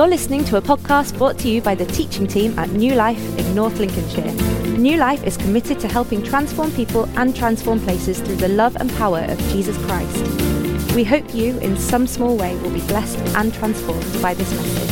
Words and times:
You're 0.00 0.08
listening 0.08 0.46
to 0.46 0.56
a 0.56 0.62
podcast 0.62 1.18
brought 1.18 1.36
to 1.40 1.48
you 1.50 1.60
by 1.60 1.74
the 1.74 1.84
teaching 1.84 2.26
team 2.26 2.58
at 2.58 2.70
New 2.70 2.94
Life 2.94 3.22
in 3.38 3.54
North 3.54 3.78
Lincolnshire. 3.78 4.32
New 4.78 4.96
Life 4.96 5.22
is 5.24 5.36
committed 5.36 5.78
to 5.80 5.88
helping 5.88 6.22
transform 6.22 6.70
people 6.70 7.04
and 7.18 7.36
transform 7.36 7.80
places 7.80 8.18
through 8.18 8.36
the 8.36 8.48
love 8.48 8.76
and 8.76 8.90
power 8.92 9.18
of 9.18 9.38
Jesus 9.50 9.76
Christ. 9.84 10.94
We 10.94 11.04
hope 11.04 11.34
you, 11.34 11.58
in 11.58 11.76
some 11.76 12.06
small 12.06 12.34
way, 12.34 12.56
will 12.60 12.70
be 12.70 12.80
blessed 12.86 13.18
and 13.36 13.52
transformed 13.52 14.22
by 14.22 14.32
this 14.32 14.50
message. 14.54 14.90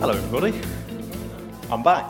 Hello, 0.00 0.14
everybody. 0.14 0.60
I'm 1.70 1.84
back. 1.84 2.03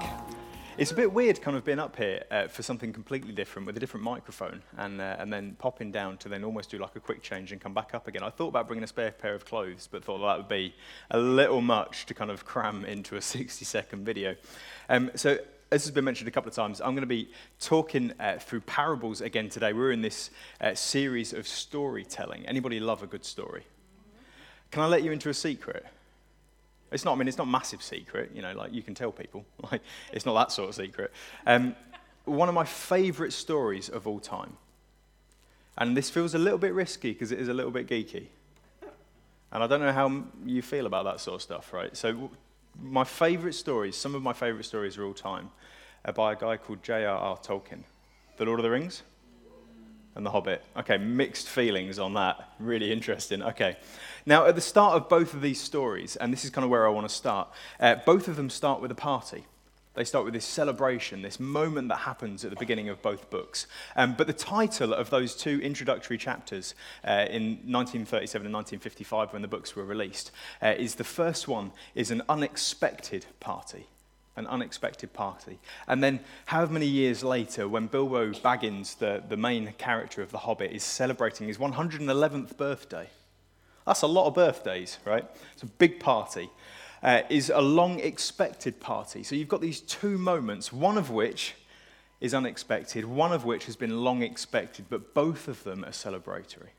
It's 0.76 0.90
a 0.90 0.94
bit 0.96 1.12
weird 1.12 1.40
kind 1.40 1.56
of 1.56 1.64
being 1.64 1.78
up 1.78 1.94
here 1.94 2.24
uh, 2.32 2.48
for 2.48 2.64
something 2.64 2.92
completely 2.92 3.32
different 3.32 3.64
with 3.64 3.76
a 3.76 3.80
different 3.80 4.02
microphone 4.02 4.60
and, 4.76 5.00
uh, 5.00 5.16
and 5.20 5.32
then 5.32 5.54
popping 5.56 5.92
down 5.92 6.16
to 6.18 6.28
then 6.28 6.42
almost 6.42 6.68
do 6.68 6.78
like 6.78 6.96
a 6.96 7.00
quick 7.00 7.22
change 7.22 7.52
and 7.52 7.60
come 7.60 7.72
back 7.72 7.94
up 7.94 8.08
again. 8.08 8.24
I 8.24 8.30
thought 8.30 8.48
about 8.48 8.66
bringing 8.66 8.82
a 8.82 8.88
spare 8.88 9.12
pair 9.12 9.36
of 9.36 9.44
clothes, 9.44 9.88
but 9.88 10.02
thought 10.02 10.18
that 10.18 10.36
would 10.36 10.48
be 10.48 10.74
a 11.12 11.18
little 11.18 11.60
much 11.60 12.06
to 12.06 12.14
kind 12.14 12.28
of 12.28 12.44
cram 12.44 12.84
into 12.84 13.14
a 13.14 13.20
60 13.22 13.64
second 13.64 14.04
video. 14.04 14.34
Um, 14.88 15.12
so, 15.14 15.38
as 15.70 15.84
has 15.84 15.92
been 15.92 16.04
mentioned 16.04 16.26
a 16.26 16.32
couple 16.32 16.48
of 16.48 16.56
times, 16.56 16.80
I'm 16.80 16.90
going 16.90 17.02
to 17.02 17.06
be 17.06 17.30
talking 17.60 18.12
uh, 18.18 18.38
through 18.40 18.62
parables 18.62 19.20
again 19.20 19.48
today. 19.48 19.72
We're 19.72 19.92
in 19.92 20.02
this 20.02 20.30
uh, 20.60 20.74
series 20.74 21.32
of 21.32 21.46
storytelling. 21.46 22.46
Anybody 22.46 22.80
love 22.80 23.04
a 23.04 23.06
good 23.06 23.24
story? 23.24 23.64
Can 24.72 24.82
I 24.82 24.86
let 24.86 25.04
you 25.04 25.12
into 25.12 25.28
a 25.28 25.34
secret? 25.34 25.86
It's 26.92 27.04
not, 27.04 27.12
I 27.12 27.14
mean, 27.16 27.28
it's 27.28 27.38
not 27.38 27.48
massive 27.48 27.82
secret, 27.82 28.30
you 28.34 28.42
know, 28.42 28.52
like 28.52 28.72
you 28.72 28.82
can 28.82 28.94
tell 28.94 29.12
people. 29.12 29.44
Like, 29.72 29.82
it's 30.12 30.26
not 30.26 30.34
that 30.34 30.52
sort 30.52 30.68
of 30.68 30.74
secret. 30.74 31.10
Um, 31.46 31.74
one 32.24 32.48
of 32.48 32.54
my 32.54 32.64
favorite 32.64 33.32
stories 33.32 33.88
of 33.88 34.06
all 34.06 34.20
time. 34.20 34.56
And 35.76 35.96
this 35.96 36.10
feels 36.10 36.34
a 36.34 36.38
little 36.38 36.58
bit 36.58 36.72
risky 36.72 37.12
because 37.12 37.32
it 37.32 37.40
is 37.40 37.48
a 37.48 37.54
little 37.54 37.70
bit 37.70 37.86
geeky. 37.86 38.26
And 39.52 39.62
I 39.62 39.66
don't 39.66 39.80
know 39.80 39.92
how 39.92 40.24
you 40.44 40.62
feel 40.62 40.86
about 40.86 41.04
that 41.04 41.20
sort 41.20 41.36
of 41.36 41.42
stuff, 41.42 41.72
right? 41.72 41.96
So, 41.96 42.30
my 42.80 43.04
favorite 43.04 43.54
stories, 43.54 43.96
some 43.96 44.14
of 44.14 44.22
my 44.22 44.32
favorite 44.32 44.64
stories 44.64 44.98
of 44.98 45.04
all 45.04 45.14
time, 45.14 45.50
are 46.04 46.12
by 46.12 46.32
a 46.32 46.36
guy 46.36 46.56
called 46.56 46.82
J.R.R. 46.82 47.36
Tolkien. 47.38 47.84
The 48.36 48.44
Lord 48.44 48.58
of 48.58 48.64
the 48.64 48.70
Rings? 48.70 49.02
And 50.14 50.24
The 50.24 50.30
Hobbit. 50.30 50.64
Okay, 50.76 50.96
mixed 50.96 51.48
feelings 51.48 51.98
on 51.98 52.14
that. 52.14 52.50
Really 52.58 52.92
interesting. 52.92 53.42
Okay. 53.42 53.76
Now, 54.26 54.46
at 54.46 54.54
the 54.54 54.60
start 54.60 54.94
of 54.94 55.08
both 55.08 55.34
of 55.34 55.40
these 55.40 55.60
stories, 55.60 56.16
and 56.16 56.32
this 56.32 56.44
is 56.44 56.50
kind 56.50 56.64
of 56.64 56.70
where 56.70 56.86
I 56.86 56.90
want 56.90 57.08
to 57.08 57.14
start, 57.14 57.48
uh, 57.80 57.96
both 58.06 58.28
of 58.28 58.36
them 58.36 58.50
start 58.50 58.80
with 58.80 58.90
a 58.90 58.96
party. 58.96 59.44
They 59.94 60.04
start 60.04 60.24
with 60.24 60.34
this 60.34 60.44
celebration, 60.44 61.22
this 61.22 61.38
moment 61.38 61.88
that 61.88 61.98
happens 61.98 62.44
at 62.44 62.50
the 62.50 62.56
beginning 62.56 62.88
of 62.88 63.00
both 63.00 63.30
books. 63.30 63.68
Um, 63.94 64.14
but 64.14 64.26
the 64.26 64.32
title 64.32 64.92
of 64.92 65.10
those 65.10 65.36
two 65.36 65.60
introductory 65.60 66.18
chapters 66.18 66.74
uh, 67.06 67.26
in 67.30 67.60
1937 67.70 68.46
and 68.46 68.54
1955, 68.54 69.32
when 69.32 69.42
the 69.42 69.48
books 69.48 69.76
were 69.76 69.84
released, 69.84 70.32
uh, 70.60 70.74
is 70.76 70.96
the 70.96 71.04
first 71.04 71.46
one 71.46 71.70
is 71.94 72.10
an 72.10 72.22
unexpected 72.28 73.26
party 73.38 73.86
an 74.36 74.46
unexpected 74.46 75.12
party. 75.12 75.58
And 75.86 76.02
then, 76.02 76.20
however 76.46 76.72
many 76.72 76.86
years 76.86 77.22
later, 77.22 77.68
when 77.68 77.86
Bilbo 77.86 78.32
Baggins, 78.32 78.98
the, 78.98 79.22
the 79.28 79.36
main 79.36 79.72
character 79.78 80.22
of 80.22 80.30
The 80.30 80.38
Hobbit, 80.38 80.72
is 80.72 80.82
celebrating 80.82 81.46
his 81.48 81.58
111th 81.58 82.56
birthday, 82.56 83.08
that's 83.86 84.02
a 84.02 84.06
lot 84.06 84.26
of 84.26 84.34
birthdays, 84.34 84.98
right? 85.04 85.24
It's 85.52 85.62
a 85.62 85.66
big 85.66 86.00
party. 86.00 86.50
Uh, 87.02 87.20
is 87.28 87.50
a 87.54 87.60
long 87.60 88.00
expected 88.00 88.80
party. 88.80 89.22
So 89.22 89.34
you've 89.34 89.48
got 89.48 89.60
these 89.60 89.82
two 89.82 90.16
moments, 90.16 90.72
one 90.72 90.96
of 90.96 91.10
which 91.10 91.54
is 92.18 92.32
unexpected, 92.32 93.04
one 93.04 93.30
of 93.30 93.44
which 93.44 93.66
has 93.66 93.76
been 93.76 94.02
long 94.02 94.22
expected, 94.22 94.86
but 94.88 95.12
both 95.12 95.46
of 95.46 95.62
them 95.64 95.84
are 95.84 95.90
celebratory. 95.90 96.70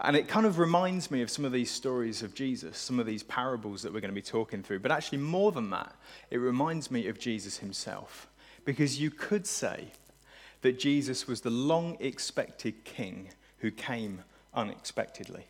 And 0.00 0.16
it 0.16 0.28
kind 0.28 0.46
of 0.46 0.58
reminds 0.58 1.10
me 1.10 1.22
of 1.22 1.30
some 1.30 1.44
of 1.44 1.50
these 1.50 1.70
stories 1.70 2.22
of 2.22 2.32
Jesus, 2.34 2.78
some 2.78 3.00
of 3.00 3.06
these 3.06 3.24
parables 3.24 3.82
that 3.82 3.92
we're 3.92 4.00
going 4.00 4.12
to 4.12 4.14
be 4.14 4.22
talking 4.22 4.62
through. 4.62 4.78
But 4.78 4.92
actually, 4.92 5.18
more 5.18 5.50
than 5.50 5.70
that, 5.70 5.92
it 6.30 6.36
reminds 6.36 6.90
me 6.90 7.08
of 7.08 7.18
Jesus 7.18 7.58
himself. 7.58 8.28
Because 8.64 9.00
you 9.00 9.10
could 9.10 9.46
say 9.46 9.88
that 10.62 10.78
Jesus 10.78 11.26
was 11.26 11.40
the 11.40 11.50
long 11.50 11.96
expected 11.98 12.84
king 12.84 13.30
who 13.58 13.70
came 13.72 14.22
unexpectedly. 14.54 15.46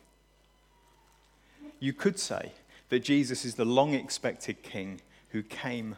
You 1.79 1.93
could 1.93 2.19
say 2.19 2.53
that 2.89 3.03
Jesus 3.03 3.45
is 3.45 3.55
the 3.55 3.65
long 3.65 3.93
expected 3.93 4.63
king 4.63 5.01
who 5.29 5.43
came 5.43 5.95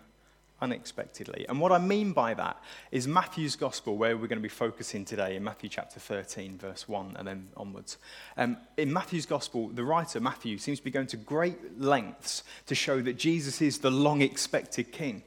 unexpectedly. 0.61 1.45
And 1.49 1.59
what 1.59 1.71
I 1.71 1.79
mean 1.79 2.13
by 2.13 2.33
that 2.35 2.61
is 2.91 3.07
Matthew's 3.07 3.55
gospel, 3.55 3.97
where 3.97 4.15
we're 4.15 4.27
going 4.27 4.39
to 4.39 4.43
be 4.43 4.49
focusing 4.49 5.03
today 5.05 5.35
in 5.35 5.43
Matthew 5.43 5.69
chapter 5.69 5.99
13, 5.99 6.57
verse 6.57 6.87
1, 6.87 7.15
and 7.17 7.27
then 7.27 7.49
onwards. 7.57 7.97
Um, 8.37 8.57
in 8.77 8.93
Matthew's 8.93 9.25
gospel, 9.25 9.69
the 9.69 9.83
writer, 9.83 10.19
Matthew, 10.19 10.57
seems 10.57 10.79
to 10.79 10.83
be 10.83 10.91
going 10.91 11.07
to 11.07 11.17
great 11.17 11.79
lengths 11.79 12.43
to 12.67 12.75
show 12.75 13.01
that 13.01 13.17
Jesus 13.17 13.61
is 13.61 13.79
the 13.79 13.91
long 13.91 14.21
expected 14.21 14.91
king. 14.91 15.23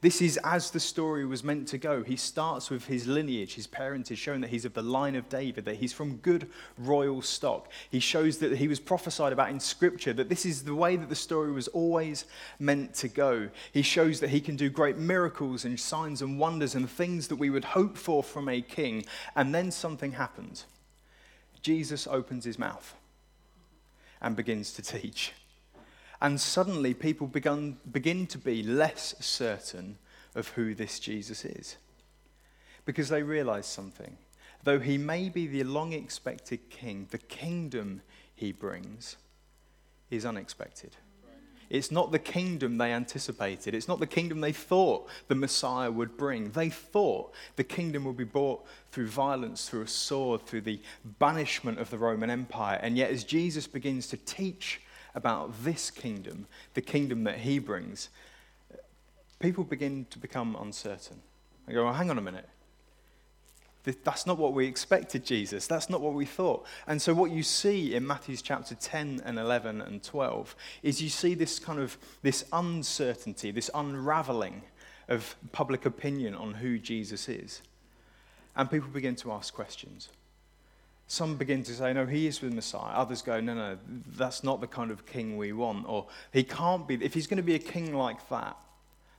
This 0.00 0.22
is 0.22 0.38
as 0.44 0.70
the 0.70 0.78
story 0.78 1.26
was 1.26 1.42
meant 1.42 1.66
to 1.68 1.78
go. 1.78 2.04
He 2.04 2.14
starts 2.14 2.70
with 2.70 2.86
his 2.86 3.08
lineage, 3.08 3.56
his 3.56 3.66
parentage, 3.66 4.18
showing 4.18 4.40
that 4.42 4.50
he's 4.50 4.64
of 4.64 4.74
the 4.74 4.82
line 4.82 5.16
of 5.16 5.28
David, 5.28 5.64
that 5.64 5.76
he's 5.76 5.92
from 5.92 6.18
good 6.18 6.48
royal 6.76 7.20
stock. 7.20 7.68
He 7.90 7.98
shows 7.98 8.38
that 8.38 8.56
he 8.56 8.68
was 8.68 8.78
prophesied 8.78 9.32
about 9.32 9.50
in 9.50 9.58
Scripture, 9.58 10.12
that 10.12 10.28
this 10.28 10.46
is 10.46 10.62
the 10.62 10.74
way 10.74 10.94
that 10.94 11.08
the 11.08 11.16
story 11.16 11.50
was 11.50 11.66
always 11.68 12.26
meant 12.60 12.94
to 12.94 13.08
go. 13.08 13.48
He 13.72 13.82
shows 13.82 14.20
that 14.20 14.30
he 14.30 14.40
can 14.40 14.54
do 14.54 14.70
great 14.70 14.98
miracles 14.98 15.64
and 15.64 15.78
signs 15.78 16.22
and 16.22 16.38
wonders 16.38 16.76
and 16.76 16.88
things 16.88 17.26
that 17.26 17.36
we 17.36 17.50
would 17.50 17.64
hope 17.64 17.96
for 17.96 18.22
from 18.22 18.48
a 18.48 18.60
king. 18.60 19.04
And 19.34 19.52
then 19.52 19.72
something 19.72 20.12
happens. 20.12 20.66
Jesus 21.60 22.06
opens 22.06 22.44
his 22.44 22.58
mouth 22.58 22.94
and 24.20 24.36
begins 24.36 24.72
to 24.74 24.82
teach. 24.82 25.32
And 26.20 26.40
suddenly, 26.40 26.94
people 26.94 27.26
begun, 27.26 27.78
begin 27.90 28.26
to 28.28 28.38
be 28.38 28.62
less 28.62 29.14
certain 29.20 29.98
of 30.34 30.48
who 30.48 30.74
this 30.74 30.98
Jesus 30.98 31.44
is. 31.44 31.76
Because 32.84 33.08
they 33.08 33.22
realize 33.22 33.66
something. 33.66 34.16
Though 34.64 34.80
he 34.80 34.98
may 34.98 35.28
be 35.28 35.46
the 35.46 35.64
long 35.64 35.92
expected 35.92 36.70
king, 36.70 37.06
the 37.10 37.18
kingdom 37.18 38.02
he 38.34 38.52
brings 38.52 39.16
is 40.10 40.24
unexpected. 40.24 40.96
It's 41.70 41.90
not 41.90 42.12
the 42.12 42.18
kingdom 42.18 42.78
they 42.78 42.92
anticipated. 42.92 43.74
It's 43.74 43.88
not 43.88 44.00
the 44.00 44.06
kingdom 44.06 44.40
they 44.40 44.52
thought 44.52 45.08
the 45.28 45.34
Messiah 45.34 45.90
would 45.90 46.16
bring. 46.16 46.50
They 46.50 46.70
thought 46.70 47.34
the 47.56 47.64
kingdom 47.64 48.04
would 48.04 48.16
be 48.16 48.24
brought 48.24 48.66
through 48.90 49.08
violence, 49.08 49.68
through 49.68 49.82
a 49.82 49.88
sword, 49.88 50.46
through 50.46 50.62
the 50.62 50.80
banishment 51.18 51.78
of 51.78 51.90
the 51.90 51.98
Roman 51.98 52.30
Empire. 52.30 52.78
And 52.82 52.96
yet, 52.96 53.10
as 53.10 53.22
Jesus 53.22 53.66
begins 53.66 54.06
to 54.08 54.16
teach 54.16 54.80
about 55.18 55.64
this 55.64 55.90
kingdom, 55.90 56.46
the 56.74 56.80
kingdom 56.80 57.24
that 57.24 57.38
he 57.38 57.58
brings, 57.58 58.08
people 59.40 59.64
begin 59.64 60.06
to 60.10 60.18
become 60.18 60.56
uncertain. 60.56 61.20
They 61.66 61.74
go, 61.74 61.84
well, 61.84 61.92
hang 61.92 62.08
on 62.08 62.16
a 62.16 62.22
minute. 62.22 62.48
That's 64.04 64.26
not 64.26 64.38
what 64.38 64.52
we 64.52 64.66
expected, 64.66 65.24
Jesus. 65.24 65.66
That's 65.66 65.90
not 65.90 66.00
what 66.00 66.14
we 66.14 66.24
thought. 66.24 66.64
And 66.86 67.00
so, 67.00 67.14
what 67.14 67.30
you 67.30 67.42
see 67.42 67.94
in 67.94 68.06
Matthew's 68.06 68.42
chapter 68.42 68.74
10 68.74 69.22
and 69.24 69.38
11 69.38 69.80
and 69.80 70.02
12 70.02 70.54
is 70.82 71.00
you 71.02 71.08
see 71.08 71.34
this 71.34 71.58
kind 71.58 71.80
of 71.80 71.96
this 72.20 72.44
uncertainty, 72.52 73.50
this 73.50 73.70
unraveling 73.74 74.62
of 75.08 75.36
public 75.52 75.86
opinion 75.86 76.34
on 76.34 76.54
who 76.54 76.78
Jesus 76.78 77.28
is. 77.30 77.62
And 78.56 78.70
people 78.70 78.90
begin 78.90 79.16
to 79.16 79.32
ask 79.32 79.54
questions. 79.54 80.10
Some 81.10 81.36
begin 81.36 81.62
to 81.64 81.72
say, 81.72 81.94
no, 81.94 82.04
he 82.04 82.26
is 82.26 82.38
the 82.38 82.50
Messiah. 82.50 82.92
Others 82.94 83.22
go, 83.22 83.40
no, 83.40 83.54
no, 83.54 83.78
that's 84.08 84.44
not 84.44 84.60
the 84.60 84.66
kind 84.66 84.90
of 84.90 85.06
king 85.06 85.38
we 85.38 85.54
want. 85.54 85.88
Or 85.88 86.06
he 86.34 86.44
can't 86.44 86.86
be. 86.86 87.02
If 87.02 87.14
he's 87.14 87.26
going 87.26 87.38
to 87.38 87.42
be 87.42 87.54
a 87.54 87.58
king 87.58 87.94
like 87.94 88.28
that, 88.28 88.58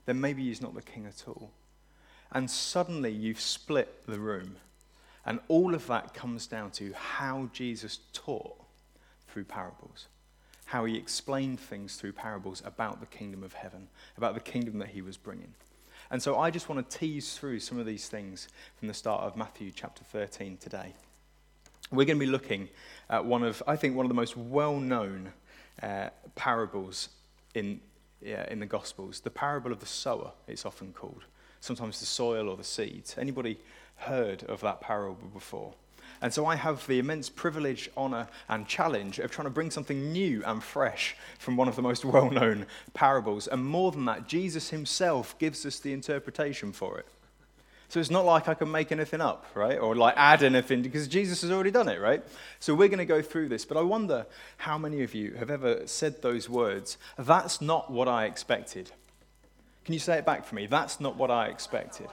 then 0.06 0.22
maybe 0.22 0.44
he's 0.44 0.62
not 0.62 0.76
the 0.76 0.84
king 0.84 1.08
at 1.08 1.28
all. 1.28 1.52
And 2.32 2.50
suddenly 2.50 3.12
you've 3.12 3.42
split 3.42 4.06
the 4.06 4.20
room. 4.20 4.58
And 5.26 5.40
all 5.48 5.74
of 5.74 5.88
that 5.88 6.14
comes 6.14 6.46
down 6.46 6.70
to 6.72 6.94
how 6.94 7.50
Jesus 7.54 8.00
taught 8.14 8.56
through 9.28 9.46
parables, 9.46 10.08
how 10.66 10.86
he 10.86 10.96
explained 10.96 11.60
things 11.60 11.96
through 11.96 12.14
parables 12.14 12.62
about 12.64 13.00
the 13.00 13.08
kingdom 13.08 13.44
of 13.44 13.54
heaven, 13.54 13.88
about 14.16 14.36
the 14.36 14.40
kingdom 14.40 14.78
that 14.78 14.90
he 14.90 15.02
was 15.02 15.18
bringing. 15.18 15.54
And 16.12 16.22
so 16.22 16.38
I 16.38 16.52
just 16.52 16.70
want 16.70 16.88
to 16.88 16.98
tease 16.98 17.36
through 17.36 17.60
some 17.62 17.80
of 17.80 17.88
these 17.88 18.10
things 18.10 18.48
from 18.78 18.88
the 18.88 18.94
start 18.94 19.24
of 19.24 19.36
Matthew 19.36 19.72
chapter 19.72 20.04
13 20.04 20.58
today. 20.58 20.94
We're 21.92 22.06
going 22.06 22.20
to 22.20 22.26
be 22.26 22.32
looking 22.32 22.70
at 23.10 23.26
one 23.26 23.44
of, 23.44 23.64
I 23.68 23.76
think, 23.76 23.96
one 23.96 24.06
of 24.06 24.10
the 24.10 24.16
most 24.16 24.38
well 24.38 24.80
known 24.80 25.34
uh, 25.82 26.10
parables 26.36 27.10
in, 27.56 27.82
yeah, 28.22 28.48
in 28.50 28.60
the 28.60 28.66
Gospels. 28.66 29.22
The 29.22 29.32
parable 29.32 29.72
of 29.72 29.80
the 29.80 29.86
sower, 29.86 30.32
it's 30.48 30.66
often 30.66 30.94
called. 30.94 31.24
Sometimes 31.62 32.00
the 32.00 32.06
soil 32.06 32.48
or 32.48 32.58
the 32.58 32.64
seeds. 32.64 33.16
Anybody 33.18 33.60
heard 33.96 34.44
of 34.44 34.62
that 34.62 34.82
parable 34.82 35.28
before? 35.34 35.74
And 36.22 36.34
so 36.34 36.46
I 36.46 36.56
have 36.56 36.86
the 36.88 37.00
immense 37.00 37.30
privilege, 37.30 37.90
honor, 37.96 38.28
and 38.50 38.68
challenge 38.68 39.20
of 39.20 39.32
trying 39.32 39.46
to 39.46 39.52
bring 39.52 39.72
something 39.72 40.12
new 40.12 40.44
and 40.46 40.62
fresh 40.62 41.16
from 41.38 41.56
one 41.56 41.68
of 41.68 41.76
the 41.76 41.82
most 41.82 42.06
well 42.06 42.30
known 42.30 42.66
parables. 42.94 43.48
And 43.48 43.66
more 43.66 43.92
than 43.92 44.06
that, 44.06 44.28
Jesus 44.28 44.70
himself 44.70 45.38
gives 45.40 45.66
us 45.66 45.80
the 45.80 45.94
interpretation 45.94 46.72
for 46.72 47.00
it. 47.00 47.08
So 47.90 48.00
it's 48.00 48.12
not 48.12 48.24
like 48.24 48.48
I 48.48 48.54
can 48.54 48.72
make 48.72 48.92
anything 48.92 49.20
up, 49.20 49.48
right? 49.56 49.80
Or 49.80 49.96
like 49.96 50.14
add 50.16 50.44
anything 50.44 50.84
because 50.84 51.08
Jesus 51.08 51.42
has 51.42 51.50
already 51.50 51.72
done 51.72 51.90
it, 51.90 52.00
right? 52.00 52.24
So 52.60 52.76
we're 52.76 52.88
going 52.88 53.00
to 53.00 53.06
go 53.06 53.22
through 53.24 53.50
this. 53.50 53.66
But 53.66 53.78
I 53.78 53.82
wonder 53.82 54.28
how 54.58 54.78
many 54.78 55.02
of 55.02 55.16
you 55.16 55.34
have 55.34 55.50
ever 55.50 55.88
said 55.88 56.22
those 56.22 56.48
words, 56.48 56.98
that's 57.18 57.62
not 57.62 57.92
what 57.92 58.08
I 58.08 58.26
expected. 58.26 58.92
Can 59.86 59.94
you 59.94 60.00
say 60.00 60.20
it 60.20 60.26
back 60.26 60.46
for 60.46 60.54
me? 60.54 60.68
That's 60.68 61.00
not 61.00 61.16
what 61.16 61.32
I 61.32 61.48
expected. 61.48 62.08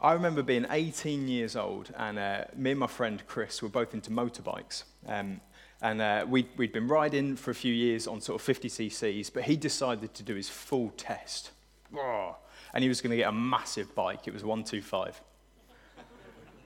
I 0.00 0.12
remember 0.12 0.42
being 0.42 0.66
18 0.70 1.26
years 1.26 1.56
old, 1.56 1.90
and 1.96 2.18
uh, 2.18 2.44
me 2.54 2.72
and 2.72 2.80
my 2.80 2.86
friend 2.86 3.20
Chris 3.26 3.60
were 3.60 3.68
both 3.68 3.92
into 3.92 4.10
motorbikes. 4.10 4.84
Um, 5.06 5.40
and 5.82 6.00
uh, 6.00 6.26
we'd, 6.28 6.48
we'd 6.56 6.72
been 6.72 6.86
riding 6.86 7.34
for 7.34 7.50
a 7.50 7.54
few 7.54 7.74
years 7.74 8.06
on 8.06 8.20
sort 8.20 8.40
of 8.40 8.44
50 8.44 8.68
cc's, 8.68 9.30
but 9.30 9.44
he 9.44 9.56
decided 9.56 10.14
to 10.14 10.22
do 10.22 10.34
his 10.34 10.48
full 10.48 10.92
test. 10.96 11.50
Oh, 11.96 12.36
and 12.76 12.82
he 12.82 12.90
was 12.90 13.00
going 13.00 13.10
to 13.10 13.16
get 13.16 13.30
a 13.30 13.32
massive 13.32 13.94
bike. 13.94 14.28
It 14.28 14.34
was 14.34 14.44
125, 14.44 15.22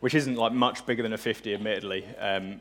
which 0.01 0.17
isn't 0.17 0.35
like 0.35 0.53
much 0.53 0.85
bigger 0.85 1.05
than 1.05 1.12
a 1.12 1.19
50, 1.19 1.55
admittedly. 1.55 2.05
Um, 2.19 2.61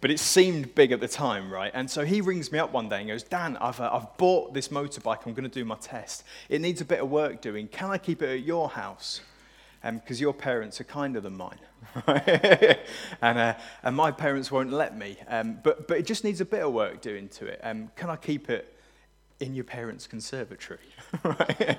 but 0.00 0.10
it 0.10 0.18
seemed 0.18 0.74
big 0.74 0.90
at 0.90 0.98
the 0.98 1.06
time, 1.06 1.52
right? 1.52 1.70
And 1.72 1.88
so 1.88 2.04
he 2.04 2.20
rings 2.20 2.50
me 2.50 2.58
up 2.58 2.72
one 2.72 2.88
day 2.88 2.98
and 2.98 3.06
goes, 3.06 3.22
Dan, 3.22 3.56
I've, 3.58 3.78
uh, 3.78 3.90
I've 3.92 4.16
bought 4.16 4.54
this 4.54 4.68
motorbike. 4.68 5.24
I'm 5.24 5.34
going 5.34 5.48
to 5.48 5.48
do 5.48 5.64
my 5.64 5.76
test. 5.76 6.24
It 6.48 6.60
needs 6.60 6.80
a 6.80 6.84
bit 6.84 6.98
of 6.98 7.08
work 7.08 7.40
doing. 7.40 7.68
Can 7.68 7.92
I 7.92 7.96
keep 7.96 8.22
it 8.22 8.28
at 8.28 8.44
your 8.44 8.68
house? 8.68 9.20
Because 9.84 10.18
um, 10.18 10.22
your 10.22 10.34
parents 10.34 10.80
are 10.80 10.84
kinder 10.84 11.20
than 11.20 11.36
mine. 11.36 11.60
and, 12.08 13.38
uh, 13.38 13.54
and 13.84 13.94
my 13.94 14.10
parents 14.10 14.50
won't 14.50 14.72
let 14.72 14.98
me. 14.98 15.16
Um, 15.28 15.60
but, 15.62 15.86
but 15.86 15.96
it 15.96 16.06
just 16.06 16.24
needs 16.24 16.40
a 16.40 16.44
bit 16.44 16.64
of 16.64 16.72
work 16.72 17.02
doing 17.02 17.28
to 17.28 17.46
it. 17.46 17.60
Um, 17.62 17.92
can 17.94 18.10
I 18.10 18.16
keep 18.16 18.50
it 18.50 18.76
in 19.38 19.54
your 19.54 19.64
parents' 19.64 20.08
conservatory? 20.08 20.80
right? 21.22 21.78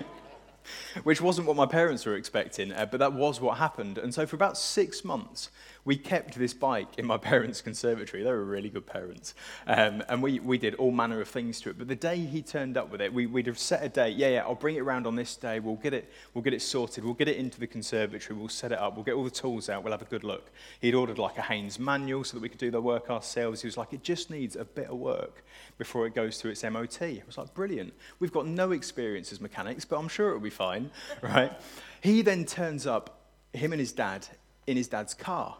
Which 1.04 1.22
wasn't 1.22 1.48
what 1.48 1.56
my 1.58 1.66
parents 1.66 2.06
were 2.06 2.16
expecting, 2.16 2.72
uh, 2.72 2.86
but 2.86 3.00
that 3.00 3.13
was 3.13 3.40
what 3.42 3.58
happened. 3.58 3.98
And 3.98 4.13
so 4.13 4.25
for 4.25 4.36
about 4.36 4.58
six 4.58 5.04
months, 5.04 5.50
we 5.83 5.95
kept 5.95 6.38
this 6.38 6.54
bike 6.54 6.98
in 6.98 7.06
my 7.06 7.18
parents' 7.31 7.62
conservatory. 7.62 8.24
They 8.24 8.30
were 8.30 8.44
really 8.44 8.69
good 8.69 8.86
parents. 8.86 9.33
Um, 9.68 10.04
and 10.10 10.22
we, 10.22 10.39
we 10.39 10.57
did 10.57 10.75
all 10.75 10.92
manner 10.92 11.22
of 11.22 11.28
things 11.28 11.60
to 11.62 11.69
it. 11.69 11.78
But 11.78 11.88
the 11.88 11.95
day 11.95 12.18
he 12.18 12.42
turned 12.42 12.78
up 12.78 12.92
with 12.92 13.01
it, 13.01 13.13
we, 13.13 13.25
we'd 13.25 13.48
have 13.48 13.60
set 13.60 13.83
a 13.83 13.89
date. 13.89 14.18
Yeah, 14.18 14.30
yeah, 14.30 14.44
I'll 14.44 14.56
bring 14.56 14.75
it 14.75 14.80
around 14.80 15.07
on 15.07 15.16
this 15.16 15.36
day. 15.36 15.60
We'll 15.60 15.75
get 15.75 15.94
it, 15.94 16.12
we'll 16.33 16.44
get 16.44 16.54
it 16.54 16.62
sorted. 16.62 17.04
We'll 17.04 17.13
get 17.13 17.28
it 17.28 17.38
into 17.38 17.60
the 17.60 17.68
conservatory. 17.68 18.38
We'll 18.38 18.50
set 18.50 18.72
it 18.72 18.80
up. 18.80 18.95
We'll 18.95 19.04
get 19.04 19.16
all 19.16 19.24
the 19.24 19.31
tools 19.31 19.69
out. 19.69 19.83
We'll 19.83 19.94
have 19.94 20.01
a 20.01 20.06
good 20.06 20.24
look. 20.24 20.51
He'd 20.80 20.95
ordered 20.95 21.18
like 21.18 21.38
a 21.38 21.42
Haynes 21.42 21.80
manual 21.80 22.24
so 22.24 22.38
that 22.38 22.42
we 22.42 22.50
could 22.50 22.60
do 22.60 22.72
the 22.72 22.81
work 22.81 23.10
ourselves. 23.10 23.62
He 23.62 23.68
was 23.68 23.78
like, 23.78 23.94
it 23.94 24.04
just 24.04 24.30
needs 24.30 24.56
a 24.56 24.66
bit 24.66 24.88
of 24.88 24.98
work 24.98 25.44
before 25.78 26.06
it 26.06 26.13
goes 26.13 26.39
through 26.39 26.51
its 26.51 26.63
MOT. 26.63 27.01
I 27.01 27.22
was 27.25 27.38
like, 27.38 27.54
brilliant. 27.54 27.94
We've 28.19 28.31
got 28.31 28.45
no 28.45 28.72
experience 28.72 29.31
as 29.31 29.42
mechanics, 29.42 29.86
but 29.86 29.98
I'm 29.98 30.07
sure 30.07 30.30
it'll 30.30 30.42
be 30.42 30.50
fine, 30.50 30.92
right? 31.22 31.51
He 32.01 32.22
then 32.22 32.45
turns 32.45 32.86
up, 32.86 33.22
him 33.54 33.74
and 33.74 33.80
his 33.80 33.92
dad, 33.92 34.28
in 34.68 34.78
his 34.78 34.88
dad's 34.88 35.13
car. 35.13 35.57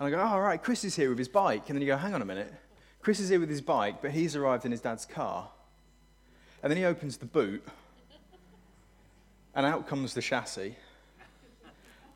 And 0.00 0.08
I 0.08 0.10
go, 0.10 0.18
oh, 0.18 0.26
all 0.26 0.40
right, 0.40 0.60
Chris 0.60 0.82
is 0.82 0.96
here 0.96 1.10
with 1.10 1.18
his 1.18 1.28
bike. 1.28 1.68
And 1.68 1.76
then 1.76 1.82
you 1.82 1.86
go, 1.86 1.96
hang 1.98 2.14
on 2.14 2.22
a 2.22 2.24
minute. 2.24 2.52
Chris 3.02 3.20
is 3.20 3.28
here 3.28 3.38
with 3.38 3.50
his 3.50 3.60
bike, 3.60 4.00
but 4.00 4.10
he's 4.10 4.34
arrived 4.34 4.64
in 4.64 4.72
his 4.72 4.80
dad's 4.80 5.04
car. 5.04 5.50
And 6.62 6.70
then 6.70 6.78
he 6.78 6.84
opens 6.84 7.18
the 7.18 7.26
boot, 7.26 7.62
and 9.54 9.66
out 9.66 9.86
comes 9.86 10.14
the 10.14 10.22
chassis 10.22 10.76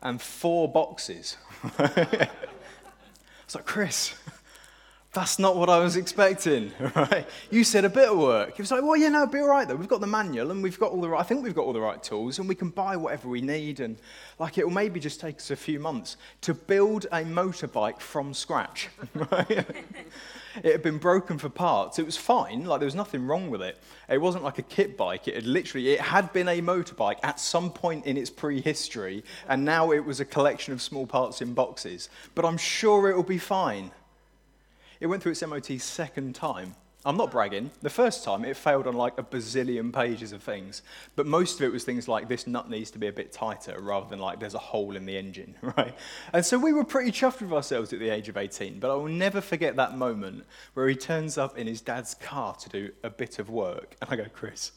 and 0.01 0.21
four 0.21 0.71
boxes. 0.71 1.37
it's 1.79 3.55
like, 3.55 3.65
Chris, 3.65 4.15
that's 5.15 5.39
not 5.39 5.55
what 5.55 5.69
I 5.69 5.79
was 5.79 5.95
expecting, 5.95 6.71
right? 6.95 7.27
You 7.49 7.63
said 7.63 7.85
a 7.85 7.89
bit 7.89 8.09
of 8.09 8.17
work. 8.17 8.55
He 8.55 8.61
was 8.61 8.69
like, 8.69 8.83
well, 8.83 8.97
yeah, 8.97 9.09
no, 9.09 9.23
it'll 9.23 9.33
be 9.33 9.39
all 9.39 9.47
right, 9.47 9.67
though. 9.67 9.75
We've 9.75 9.87
got 9.87 10.01
the 10.01 10.07
manual 10.07 10.51
and 10.51 10.61
we've 10.61 10.79
got 10.79 10.91
all 10.91 11.01
the 11.01 11.09
right, 11.09 11.19
I 11.19 11.23
think 11.23 11.43
we've 11.43 11.55
got 11.55 11.63
all 11.63 11.73
the 11.73 11.81
right 11.81 12.01
tools 12.03 12.37
and 12.37 12.47
we 12.47 12.53
can 12.53 12.69
buy 12.69 12.97
whatever 12.97 13.29
we 13.29 13.41
need. 13.41 13.79
And 13.79 13.97
like, 14.37 14.57
it'll 14.57 14.69
maybe 14.69 14.99
just 14.99 15.19
take 15.19 15.37
us 15.37 15.49
a 15.51 15.55
few 15.55 15.79
months 15.79 16.17
to 16.41 16.53
build 16.53 17.05
a 17.05 17.23
motorbike 17.23 18.01
from 18.01 18.33
scratch, 18.33 18.89
right? 19.13 19.65
it 20.63 20.71
had 20.71 20.83
been 20.83 20.97
broken 20.97 21.37
for 21.37 21.47
parts. 21.47 21.97
It 21.97 22.05
was 22.05 22.17
fine. 22.17 22.65
Like, 22.65 22.81
there 22.81 22.87
was 22.87 22.95
nothing 22.95 23.25
wrong 23.25 23.49
with 23.49 23.61
it. 23.61 23.81
It 24.09 24.19
wasn't 24.19 24.43
like 24.43 24.59
a 24.59 24.63
kit 24.63 24.97
bike. 24.97 25.29
It 25.29 25.35
had 25.35 25.45
literally, 25.45 25.93
it 25.93 26.01
had 26.01 26.31
been 26.33 26.49
a 26.49 26.61
motorbike 26.61 27.19
at 27.23 27.39
some 27.39 27.71
point 27.71 28.05
in 28.05 28.17
its 28.17 28.29
prehistory. 28.29 29.23
And 29.47 29.63
now 29.63 29.91
it 29.91 30.03
was 30.03 30.19
a 30.19 30.25
collection 30.25 30.73
of 30.73 30.81
small 30.81 31.07
parts 31.07 31.41
in 31.41 31.53
boxes. 31.53 32.09
But 32.35 32.43
I'm 32.43 32.57
sure 32.57 33.09
it'll 33.09 33.23
be 33.23 33.37
fine. 33.37 33.91
It 34.99 35.07
went 35.07 35.21
through 35.21 35.33
its 35.33 35.45
MOT 35.45 35.79
second 35.79 36.35
time. 36.35 36.75
I'm 37.07 37.17
not 37.17 37.29
bragging. 37.29 37.69
The 37.83 37.89
first 37.91 38.23
time 38.23 38.43
it 38.43 38.57
failed 38.57 38.87
on 38.87 38.95
like 38.95 39.19
a 39.19 39.23
bazillion 39.23 39.93
pages 39.93 40.31
of 40.31 40.41
things, 40.41 40.81
but 41.15 41.27
most 41.27 41.59
of 41.59 41.61
it 41.61 41.71
was 41.71 41.83
things 41.83 42.07
like 42.07 42.27
this 42.27 42.47
nut 42.47 42.67
needs 42.67 42.89
to 42.91 42.97
be 42.97 43.05
a 43.05 43.11
bit 43.11 43.31
tighter 43.31 43.79
rather 43.79 44.09
than 44.09 44.17
like 44.17 44.39
there's 44.39 44.55
a 44.55 44.59
hole 44.59 44.95
in 44.95 45.05
the 45.05 45.15
engine, 45.15 45.53
right? 45.61 45.93
And 46.33 46.43
so 46.43 46.57
we 46.57 46.73
were 46.73 46.83
pretty 46.83 47.11
chuffed 47.11 47.41
with 47.41 47.53
ourselves 47.53 47.93
at 47.93 47.99
the 47.99 48.09
age 48.09 48.27
of 48.27 48.37
18, 48.37 48.79
but 48.79 48.89
I 48.89 48.95
will 48.95 49.07
never 49.07 49.39
forget 49.39 49.75
that 49.75 49.95
moment 49.95 50.45
where 50.73 50.87
he 50.87 50.95
turns 50.95 51.37
up 51.37 51.59
in 51.59 51.67
his 51.67 51.79
dad's 51.79 52.15
car 52.15 52.55
to 52.55 52.69
do 52.69 52.91
a 53.03 53.11
bit 53.11 53.37
of 53.37 53.51
work. 53.51 53.95
And 54.01 54.09
I 54.09 54.15
go, 54.15 54.25
Chris, 54.33 54.71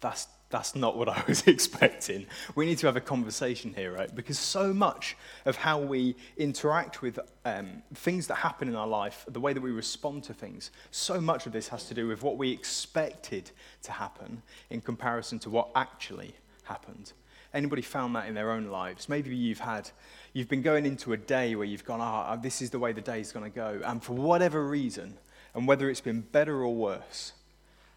that's 0.00 0.28
that's 0.50 0.74
not 0.74 0.96
what 0.96 1.08
I 1.08 1.22
was 1.28 1.46
expecting. 1.46 2.26
We 2.54 2.66
need 2.66 2.78
to 2.78 2.86
have 2.86 2.96
a 2.96 3.00
conversation 3.00 3.72
here, 3.72 3.92
right? 3.92 4.14
Because 4.14 4.38
so 4.38 4.74
much 4.74 5.16
of 5.46 5.56
how 5.56 5.78
we 5.78 6.16
interact 6.36 7.02
with 7.02 7.18
um, 7.44 7.82
things 7.94 8.26
that 8.26 8.34
happen 8.34 8.68
in 8.68 8.74
our 8.74 8.86
life, 8.86 9.24
the 9.28 9.40
way 9.40 9.52
that 9.52 9.60
we 9.60 9.70
respond 9.70 10.24
to 10.24 10.34
things, 10.34 10.70
so 10.90 11.20
much 11.20 11.46
of 11.46 11.52
this 11.52 11.68
has 11.68 11.86
to 11.86 11.94
do 11.94 12.08
with 12.08 12.22
what 12.22 12.36
we 12.36 12.50
expected 12.50 13.50
to 13.84 13.92
happen 13.92 14.42
in 14.68 14.80
comparison 14.80 15.38
to 15.40 15.50
what 15.50 15.70
actually 15.74 16.34
happened. 16.64 17.12
Anybody 17.54 17.82
found 17.82 18.14
that 18.14 18.28
in 18.28 18.34
their 18.34 18.52
own 18.52 18.66
lives? 18.66 19.08
Maybe 19.08 19.34
you've 19.34 19.60
had, 19.60 19.90
you've 20.32 20.48
been 20.48 20.62
going 20.62 20.86
into 20.86 21.12
a 21.12 21.16
day 21.16 21.56
where 21.56 21.66
you've 21.66 21.84
gone, 21.84 22.00
ah, 22.00 22.32
oh, 22.32 22.40
this 22.40 22.62
is 22.62 22.70
the 22.70 22.78
way 22.78 22.92
the 22.92 23.00
day 23.00 23.20
is 23.20 23.32
going 23.32 23.50
to 23.50 23.54
go. 23.54 23.80
And 23.84 24.02
for 24.02 24.12
whatever 24.12 24.64
reason, 24.64 25.18
and 25.54 25.66
whether 25.66 25.90
it's 25.90 26.00
been 26.00 26.20
better 26.20 26.62
or 26.62 26.72
worse, 26.72 27.32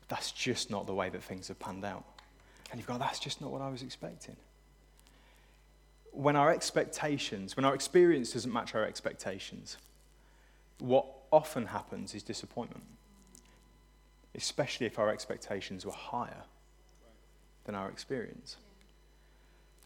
that's 0.07 0.31
just 0.31 0.71
not 0.71 0.87
the 0.87 0.93
way 0.93 1.09
that 1.09 1.21
things 1.21 1.49
have 1.49 1.59
panned 1.59 1.85
out. 1.85 2.03
And 2.73 2.79
you've 2.79 2.87
gone, 2.87 2.99
that's 2.99 3.19
just 3.19 3.39
not 3.39 3.51
what 3.51 3.61
I 3.61 3.69
was 3.69 3.83
expecting. 3.83 4.35
When 6.11 6.35
our 6.35 6.51
expectations, 6.51 7.55
when 7.55 7.65
our 7.65 7.75
experience 7.75 8.31
doesn't 8.33 8.51
match 8.51 8.73
our 8.73 8.83
expectations, 8.83 9.77
what 10.79 11.05
often 11.31 11.67
happens 11.67 12.15
is 12.15 12.23
disappointment, 12.23 12.83
especially 14.33 14.87
if 14.87 14.97
our 14.97 15.11
expectations 15.11 15.85
were 15.85 15.91
higher 15.91 16.45
than 17.65 17.75
our 17.75 17.89
experience. 17.89 18.57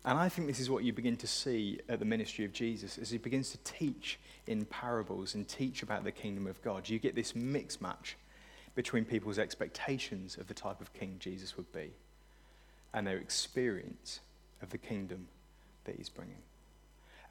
And 0.06 0.18
I 0.18 0.30
think 0.30 0.48
this 0.48 0.62
is 0.62 0.70
what 0.70 0.86
you 0.86 0.94
begin 0.94 1.18
to 1.18 1.28
see 1.28 1.82
at 1.90 2.00
the 2.00 2.06
ministry 2.06 2.46
of 2.46 2.54
Jesus 2.54 2.98
as 2.98 3.10
he 3.10 3.18
begins 3.18 3.50
to 3.50 3.58
teach 3.66 4.18
in 4.46 4.64
parables 4.64 5.36
and 5.36 5.46
teach 5.46 5.84
about 5.84 6.06
the 6.06 6.12
kingdom 6.14 6.48
of 6.48 6.62
God. 6.62 6.88
You 6.88 7.00
get 7.00 7.16
this 7.16 7.36
mix 7.36 7.82
match 7.82 8.16
between 8.76 9.04
people's 9.04 9.40
expectations 9.40 10.38
of 10.38 10.48
the 10.48 10.54
type 10.54 10.80
of 10.80 10.94
king 10.94 11.18
Jesus 11.20 11.58
would 11.58 11.70
be 11.74 11.92
and 12.94 13.06
their 13.06 13.18
experience 13.18 14.20
of 14.62 14.70
the 14.70 14.78
kingdom 14.78 15.28
that 15.86 15.96
he's 15.96 16.10
bringing. 16.10 16.42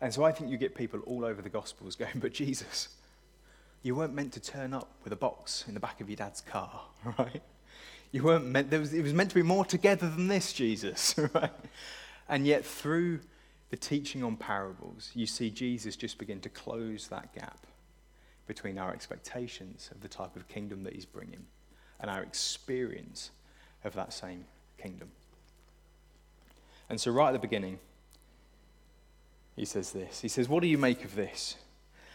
And 0.01 0.13
so 0.13 0.25
I 0.25 0.33
think 0.33 0.51
you 0.51 0.57
get 0.57 0.75
people 0.75 1.01
all 1.01 1.25
over 1.25 1.43
the 1.43 1.49
Gospels 1.49 1.97
going, 1.97 2.13
but 2.17 2.33
Jesus, 2.33 2.89
you 3.83 3.95
weren't 3.95 4.15
meant 4.15 4.33
to 4.35 4.41
turn 4.41 4.73
up 4.73 4.91
with 5.05 5.13
a 5.13 5.17
box 5.17 5.65
in 5.69 5.75
the 5.75 5.81
back 5.81 6.01
of 6.01 6.09
your 6.09 6.17
dad's 6.17 6.41
car, 6.41 6.81
right? 7.19 7.43
You 8.13 8.23
weren't 8.23 8.47
meant, 8.47 8.71
there 8.71 8.81
was, 8.81 8.93
it 8.93 9.03
was 9.03 9.13
meant 9.13 9.31
to 9.31 9.35
be 9.35 9.43
more 9.43 9.65
together 9.65 10.09
than 10.09 10.29
this, 10.29 10.53
Jesus, 10.53 11.15
right? 11.35 11.53
And 12.29 12.47
yet, 12.47 12.65
through 12.65 13.21
the 13.71 13.77
teaching 13.77 14.23
on 14.23 14.37
parables, 14.37 15.11
you 15.15 15.27
see 15.27 15.51
Jesus 15.51 15.97
just 15.97 16.19
begin 16.19 16.41
to 16.41 16.49
close 16.49 17.09
that 17.09 17.35
gap 17.35 17.67
between 18.47 18.79
our 18.79 18.93
expectations 18.93 19.91
of 19.93 20.01
the 20.01 20.09
type 20.09 20.37
of 20.37 20.49
kingdom 20.49 20.85
that 20.85 20.95
he's 20.95 21.05
bringing 21.05 21.45
and 22.01 22.11
our 22.11 22.23
experience 22.23 23.31
of 23.85 23.95
that 23.95 24.13
same 24.13 24.45
kingdom. 24.81 25.11
And 26.89 27.01
so, 27.01 27.11
right 27.11 27.29
at 27.29 27.33
the 27.33 27.39
beginning, 27.39 27.79
he 29.57 29.65
says 29.65 29.93
this 29.93 30.21
He 30.21 30.29
says, 30.29 30.49
What 30.49 30.61
do 30.61 30.69
you 30.69 30.79
make 30.79 31.05
of 31.05 31.15
this? 31.15 31.57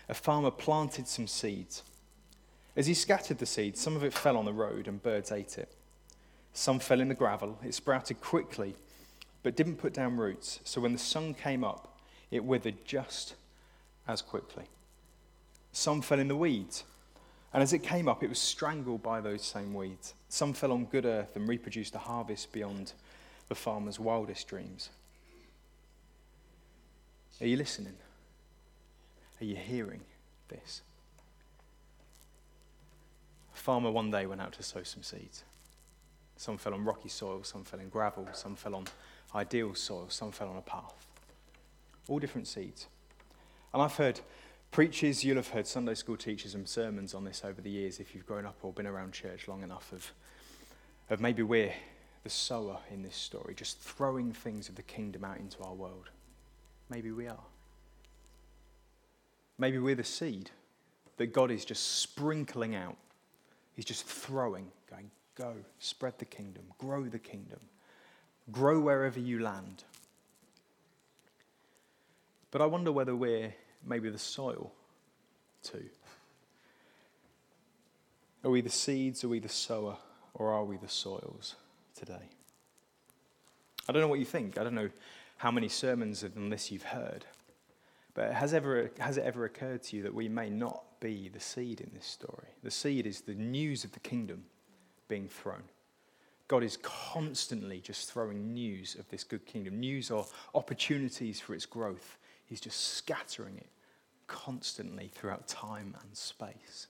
A 0.10 0.14
farmer 0.14 0.52
planted 0.52 1.08
some 1.08 1.28
seeds. 1.28 1.84
As 2.76 2.88
he 2.88 2.94
scattered 2.94 3.38
the 3.38 3.46
seeds, 3.46 3.82
some 3.82 3.96
of 3.96 4.04
it 4.04 4.14
fell 4.14 4.38
on 4.38 4.46
the 4.46 4.54
road 4.54 4.88
and 4.88 5.04
birds 5.04 5.32
ate 5.32 5.58
it. 5.58 5.74
Some 6.54 6.80
fell 6.80 7.02
in 7.02 7.10
the 7.10 7.16
gravel. 7.16 7.58
It 7.64 7.74
sprouted 7.74 8.22
quickly, 8.22 8.76
but 9.44 9.56
didn't 9.56 9.78
put 9.78 9.94
down 9.94 10.18
roots. 10.18 10.60
So 10.64 10.82
when 10.82 10.94
the 10.94 11.00
sun 11.00 11.34
came 11.34 11.64
up, 11.64 11.98
it 12.30 12.44
withered 12.44 12.86
just 12.86 13.36
as 14.08 14.22
quickly. 14.22 14.66
Some 15.72 16.02
fell 16.02 16.20
in 16.20 16.28
the 16.28 16.36
weeds. 16.36 16.84
And 17.54 17.62
as 17.62 17.74
it 17.74 17.80
came 17.80 18.08
up, 18.08 18.24
it 18.24 18.30
was 18.30 18.40
strangled 18.40 19.04
by 19.04 19.20
those 19.20 19.44
same 19.44 19.74
weeds. 19.74 20.14
Some 20.30 20.54
fell 20.54 20.72
on 20.72 20.86
good 20.86 21.06
earth 21.06 21.36
and 21.36 21.48
reproduced 21.48 21.96
a 21.96 22.00
harvest 22.00 22.54
beyond 22.54 22.94
the 23.52 23.56
farmer's 23.56 24.00
wildest 24.00 24.48
dreams. 24.48 24.92
Are 27.42 27.46
you 27.46 27.58
listening? 27.58 27.96
Are 29.42 29.44
you 29.44 29.58
hearing 29.58 30.00
this? 30.48 30.82
A 33.54 33.58
farmer 33.58 33.92
one 33.92 34.10
day 34.10 34.26
went 34.26 34.40
out 34.40 34.54
to 34.54 34.64
sow 34.64 34.84
some 34.84 35.04
seeds. 35.04 35.44
Some 36.38 36.58
fell 36.58 36.74
on 36.74 36.86
rocky 36.86 37.10
soil, 37.10 37.44
some 37.44 37.66
fell 37.66 37.82
in 37.82 37.90
gravel, 37.90 38.26
some 38.32 38.56
fell 38.56 38.74
on 38.74 38.86
ideal 39.36 39.76
soil, 39.76 40.06
some 40.08 40.32
fell 40.32 40.48
on 40.48 40.56
a 40.56 40.62
path. 40.62 41.06
All 42.08 42.20
different 42.20 42.48
seeds. 42.48 42.88
And 43.74 43.84
I've 43.84 43.98
heard 43.98 44.22
preachers, 44.72 45.26
you'll 45.26 45.36
have 45.36 45.50
heard 45.50 45.68
Sunday 45.68 45.96
school 45.96 46.16
teachers 46.16 46.56
and 46.56 46.70
sermons 46.70 47.14
on 47.14 47.26
this 47.26 47.42
over 47.44 47.60
the 47.60 47.70
years 47.70 48.00
if 48.00 48.16
you've 48.16 48.26
grown 48.26 48.46
up 48.46 48.56
or 48.62 48.72
been 48.72 48.88
around 48.88 49.12
church 49.12 49.50
long 49.50 49.62
enough 49.62 49.92
of, 49.92 50.14
of 51.10 51.20
maybe 51.20 51.44
we're 51.44 51.74
the 52.24 52.30
sower 52.30 52.78
in 52.92 53.02
this 53.02 53.16
story, 53.16 53.56
just 53.56 53.80
throwing 53.80 54.32
things 54.32 54.70
of 54.70 54.76
the 54.76 54.84
kingdom 54.84 55.24
out 55.24 55.38
into 55.38 55.62
our 55.64 55.74
world. 55.74 56.10
Maybe 56.90 57.12
we 57.12 57.28
are. 57.28 57.46
Maybe 59.58 59.80
we're 59.80 59.96
the 59.96 60.04
seed 60.04 60.52
that 61.18 61.34
God 61.34 61.52
is 61.52 61.66
just 61.66 62.00
sprinkling 62.00 62.76
out. 62.76 62.98
He's 63.74 63.86
just 63.86 64.06
throwing, 64.06 64.72
going, 64.90 65.10
go, 65.36 65.54
spread 65.80 66.18
the 66.20 66.26
kingdom, 66.26 66.64
grow 66.78 67.06
the 67.06 67.20
kingdom, 67.20 67.60
grow 68.52 68.80
wherever 68.80 69.20
you 69.20 69.40
land. 69.40 69.84
But 72.52 72.62
I 72.62 72.66
wonder 72.66 72.92
whether 72.92 73.16
we're 73.16 73.54
maybe 73.86 74.10
the 74.10 74.20
soil 74.20 74.72
too. 75.64 75.86
Are 78.44 78.52
we 78.52 78.62
the 78.62 78.70
seeds? 78.70 79.24
Are 79.24 79.30
we 79.30 79.40
the 79.40 79.50
sower? 79.50 79.98
Or 80.34 80.52
are 80.52 80.66
we 80.66 80.78
the 80.78 80.90
soils 80.90 81.56
today? 81.96 82.30
I 83.88 83.92
don't 83.92 84.02
know 84.02 84.08
what 84.08 84.20
you 84.20 84.26
think. 84.26 84.58
I 84.58 84.64
don't 84.64 84.76
know 84.76 84.90
how 85.38 85.52
many 85.52 85.70
sermons 85.70 86.24
on 86.24 86.50
this 86.50 86.72
you've 86.72 86.84
heard. 86.84 87.26
But 88.14 88.34
has, 88.34 88.54
ever, 88.54 88.92
has 89.00 89.18
it 89.18 89.24
ever 89.24 89.46
occurred 89.46 89.84
to 89.84 89.98
you 89.98 90.04
that 90.04 90.14
we 90.14 90.28
may 90.28 90.50
not 90.50 90.84
be 91.00 91.30
the 91.30 91.40
seed 91.40 91.82
in 91.82 91.92
this 91.94 92.06
story? 92.06 92.50
The 92.64 92.72
seed 92.72 93.08
is 93.08 93.22
the 93.22 93.34
news 93.34 93.84
of 93.84 93.92
the 93.94 94.00
kingdom 94.00 94.44
being 95.08 95.28
thrown. 95.28 95.64
God 96.48 96.64
is 96.64 96.78
constantly 96.84 97.80
just 97.80 98.12
throwing 98.12 98.54
news 98.54 98.96
of 99.00 99.08
this 99.10 99.24
good 99.24 99.46
kingdom, 99.46 99.80
news 99.80 100.12
or 100.12 100.26
opportunities 100.54 101.40
for 101.40 101.54
its 101.54 101.66
growth. 101.66 102.18
He's 102.46 102.60
just 102.60 102.96
scattering 102.96 103.58
it 103.58 103.70
constantly 104.28 105.10
throughout 105.14 105.48
time 105.48 105.96
and 106.02 106.16
space. 106.16 106.88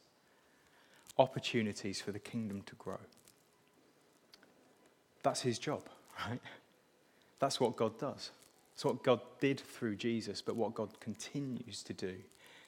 Opportunities 1.18 2.02
for 2.02 2.12
the 2.12 2.20
kingdom 2.20 2.64
to 2.64 2.76
grow. 2.76 3.00
That's 5.24 5.42
his 5.42 5.60
job, 5.60 5.84
right? 6.28 6.40
That's 7.40 7.60
what 7.60 7.76
God 7.76 7.98
does. 8.00 8.32
It's 8.74 8.86
what 8.86 9.04
God 9.04 9.20
did 9.40 9.60
through 9.60 9.96
Jesus, 9.96 10.42
but 10.42 10.56
what 10.56 10.74
God 10.74 11.00
continues 11.00 11.84
to 11.84 11.94
do 11.94 12.16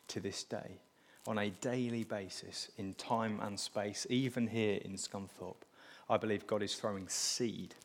to 0.09 0.19
this 0.19 0.43
day 0.43 0.79
on 1.25 1.37
a 1.37 1.49
daily 1.49 2.03
basis 2.03 2.69
in 2.77 2.93
time 2.95 3.39
and 3.41 3.59
space, 3.59 4.05
even 4.09 4.47
here 4.47 4.79
in 4.83 4.93
Scunthorpe. 4.93 5.63
I 6.09 6.17
believe 6.17 6.45
God 6.45 6.61
is 6.61 6.75
throwing 6.75 7.07
seed 7.07 7.75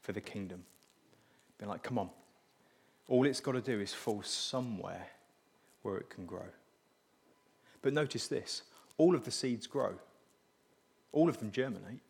for 0.00 0.12
the 0.12 0.20
kingdom. 0.20 0.64
Being 1.58 1.68
like, 1.68 1.82
come 1.82 1.98
on. 1.98 2.10
All 3.08 3.26
it's 3.26 3.40
got 3.40 3.52
to 3.52 3.60
do 3.60 3.80
is 3.80 3.92
fall 3.92 4.22
somewhere 4.22 5.06
where 5.82 5.98
it 5.98 6.10
can 6.10 6.26
grow. 6.26 6.48
But 7.82 7.92
notice 7.92 8.26
this 8.28 8.62
all 8.98 9.14
of 9.14 9.24
the 9.24 9.30
seeds 9.30 9.66
grow, 9.66 9.94
all 11.12 11.28
of 11.28 11.38
them 11.38 11.52
germinate. 11.52 12.00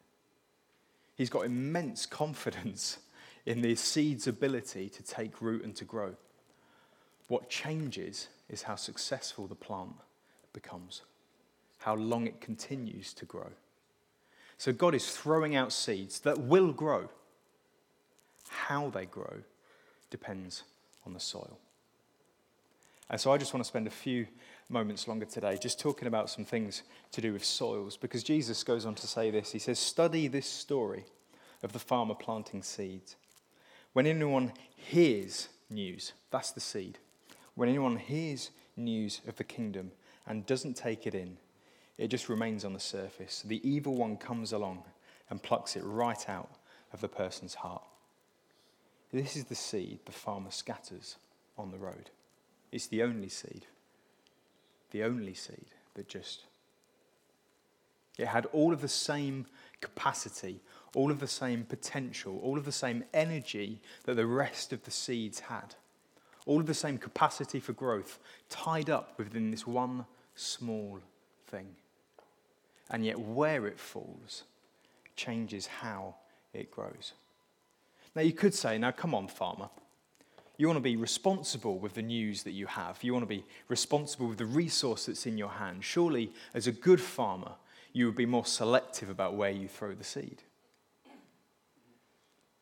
He's 1.16 1.30
got 1.30 1.46
immense 1.46 2.06
confidence 2.06 2.98
in 3.46 3.62
the 3.62 3.74
seed's 3.74 4.26
ability 4.26 4.88
to 4.90 5.02
take 5.02 5.40
root 5.40 5.64
and 5.64 5.74
to 5.76 5.84
grow. 5.84 6.14
What 7.28 7.48
changes 7.48 8.28
is 8.48 8.62
how 8.62 8.76
successful 8.76 9.46
the 9.46 9.54
plant 9.54 9.94
becomes, 10.52 11.02
how 11.78 11.94
long 11.94 12.26
it 12.26 12.40
continues 12.40 13.12
to 13.14 13.24
grow. 13.24 13.50
So 14.58 14.72
God 14.72 14.94
is 14.94 15.10
throwing 15.10 15.56
out 15.56 15.72
seeds 15.72 16.20
that 16.20 16.38
will 16.38 16.72
grow. 16.72 17.08
How 18.48 18.90
they 18.90 19.06
grow 19.06 19.42
depends 20.10 20.62
on 21.04 21.14
the 21.14 21.20
soil. 21.20 21.58
And 23.10 23.20
so 23.20 23.32
I 23.32 23.38
just 23.38 23.54
want 23.54 23.64
to 23.64 23.68
spend 23.68 23.86
a 23.86 23.90
few 23.90 24.26
moments 24.68 25.06
longer 25.06 25.26
today 25.26 25.58
just 25.60 25.78
talking 25.78 26.08
about 26.08 26.28
some 26.28 26.44
things 26.44 26.82
to 27.12 27.20
do 27.20 27.32
with 27.32 27.44
soils 27.44 27.96
because 27.96 28.22
Jesus 28.22 28.64
goes 28.64 28.84
on 28.84 28.94
to 28.96 29.06
say 29.06 29.30
this. 29.30 29.52
He 29.52 29.58
says, 29.58 29.78
Study 29.78 30.28
this 30.28 30.46
story 30.46 31.04
of 31.62 31.72
the 31.72 31.78
farmer 31.78 32.14
planting 32.14 32.62
seeds. 32.62 33.16
When 33.92 34.06
anyone 34.06 34.52
hears 34.76 35.48
news, 35.70 36.12
that's 36.30 36.52
the 36.52 36.60
seed. 36.60 36.98
When 37.54 37.68
anyone 37.68 37.96
hears 37.96 38.50
news 38.76 39.20
of 39.26 39.36
the 39.36 39.44
kingdom 39.44 39.92
and 40.26 40.44
doesn't 40.46 40.74
take 40.74 41.06
it 41.06 41.14
in, 41.14 41.38
it 41.96 42.08
just 42.08 42.28
remains 42.28 42.64
on 42.64 42.74
the 42.74 42.80
surface. 42.80 43.42
The 43.46 43.66
evil 43.68 43.94
one 43.94 44.16
comes 44.16 44.52
along 44.52 44.84
and 45.30 45.42
plucks 45.42 45.76
it 45.76 45.82
right 45.84 46.28
out 46.28 46.50
of 46.92 47.00
the 47.00 47.08
person's 47.08 47.54
heart. 47.54 47.82
This 49.12 49.36
is 49.36 49.44
the 49.44 49.54
seed 49.54 50.00
the 50.04 50.12
farmer 50.12 50.50
scatters 50.50 51.16
on 51.56 51.70
the 51.70 51.78
road. 51.78 52.10
It's 52.70 52.88
the 52.88 53.02
only 53.02 53.28
seed, 53.28 53.66
the 54.90 55.02
only 55.02 55.34
seed 55.34 55.66
that 55.94 56.08
just. 56.08 56.44
It 58.18 58.26
had 58.26 58.46
all 58.46 58.72
of 58.72 58.80
the 58.80 58.88
same 58.88 59.46
capacity, 59.80 60.60
all 60.94 61.10
of 61.10 61.20
the 61.20 61.28
same 61.28 61.64
potential, 61.64 62.38
all 62.42 62.56
of 62.56 62.64
the 62.64 62.72
same 62.72 63.04
energy 63.12 63.80
that 64.04 64.14
the 64.14 64.26
rest 64.26 64.72
of 64.72 64.84
the 64.84 64.90
seeds 64.90 65.40
had. 65.40 65.74
All 66.46 66.60
of 66.60 66.66
the 66.66 66.74
same 66.74 66.96
capacity 66.96 67.60
for 67.60 67.72
growth 67.72 68.18
tied 68.48 68.88
up 68.88 69.18
within 69.18 69.50
this 69.50 69.66
one 69.66 70.06
small 70.34 71.00
thing. 71.48 71.66
And 72.88 73.04
yet, 73.04 73.18
where 73.18 73.66
it 73.66 73.78
falls 73.78 74.44
changes 75.16 75.66
how 75.66 76.14
it 76.52 76.70
grows. 76.70 77.12
Now, 78.14 78.22
you 78.22 78.32
could 78.32 78.54
say, 78.54 78.78
now, 78.78 78.92
come 78.92 79.14
on, 79.14 79.28
farmer. 79.28 79.68
You 80.58 80.66
want 80.66 80.78
to 80.78 80.82
be 80.82 80.96
responsible 80.96 81.78
with 81.78 81.94
the 81.94 82.02
news 82.02 82.42
that 82.44 82.52
you 82.52 82.66
have. 82.66 83.02
You 83.02 83.12
want 83.12 83.24
to 83.24 83.34
be 83.34 83.44
responsible 83.68 84.26
with 84.26 84.38
the 84.38 84.46
resource 84.46 85.06
that's 85.06 85.26
in 85.26 85.36
your 85.36 85.50
hand. 85.50 85.84
Surely, 85.84 86.32
as 86.54 86.66
a 86.66 86.72
good 86.72 87.00
farmer, 87.00 87.52
you 87.92 88.06
would 88.06 88.16
be 88.16 88.26
more 88.26 88.46
selective 88.46 89.10
about 89.10 89.34
where 89.34 89.50
you 89.50 89.68
throw 89.68 89.94
the 89.94 90.04
seed. 90.04 90.42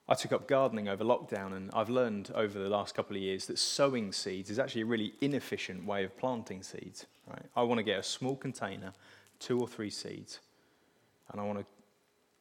I 0.06 0.14
took 0.14 0.32
up 0.32 0.46
gardening 0.46 0.88
over 0.88 1.02
lockdown, 1.02 1.54
and 1.56 1.70
I've 1.72 1.88
learned 1.88 2.30
over 2.34 2.58
the 2.58 2.68
last 2.68 2.94
couple 2.94 3.16
of 3.16 3.22
years 3.22 3.46
that 3.46 3.58
sowing 3.58 4.12
seeds 4.12 4.50
is 4.50 4.58
actually 4.58 4.82
a 4.82 4.86
really 4.86 5.14
inefficient 5.20 5.86
way 5.86 6.04
of 6.04 6.16
planting 6.18 6.62
seeds. 6.62 7.06
Right? 7.26 7.46
I 7.56 7.62
want 7.62 7.78
to 7.78 7.82
get 7.82 7.98
a 7.98 8.02
small 8.02 8.36
container, 8.36 8.92
two 9.38 9.58
or 9.58 9.66
three 9.66 9.88
seeds, 9.88 10.40
and 11.30 11.40
I 11.40 11.44
want 11.44 11.60
to 11.60 11.64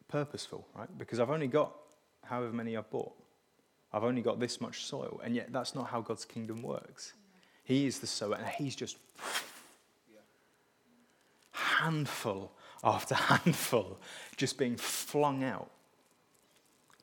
purposeful, 0.09 0.67
right? 0.75 0.89
Because 0.97 1.19
I've 1.19 1.31
only 1.31 1.47
got 1.47 1.73
however 2.23 2.53
many 2.53 2.75
I've 2.77 2.89
bought. 2.89 3.13
I've 3.93 4.03
only 4.03 4.21
got 4.21 4.39
this 4.39 4.59
much 4.59 4.85
soil, 4.85 5.21
and 5.23 5.35
yet 5.35 5.51
that's 5.51 5.75
not 5.75 5.87
how 5.87 6.01
God's 6.01 6.25
kingdom 6.25 6.63
works. 6.63 7.13
He 7.63 7.85
is 7.85 7.99
the 7.99 8.07
sower, 8.07 8.35
and 8.35 8.47
He's 8.47 8.75
just 8.75 8.97
handful 11.51 12.51
after 12.83 13.15
handful 13.15 13.99
just 14.35 14.57
being 14.57 14.75
flung 14.75 15.43
out 15.43 15.69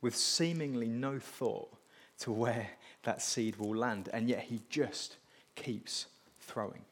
with 0.02 0.16
seemingly 0.16 0.88
no 0.88 1.18
thought 1.18 1.72
to 2.18 2.32
where 2.32 2.68
that 3.02 3.22
seed 3.22 3.56
will 3.56 3.74
land, 3.74 4.08
and 4.12 4.28
yet 4.28 4.40
he 4.40 4.60
just 4.68 5.16
keeps 5.54 6.06
throwing. 6.40 6.82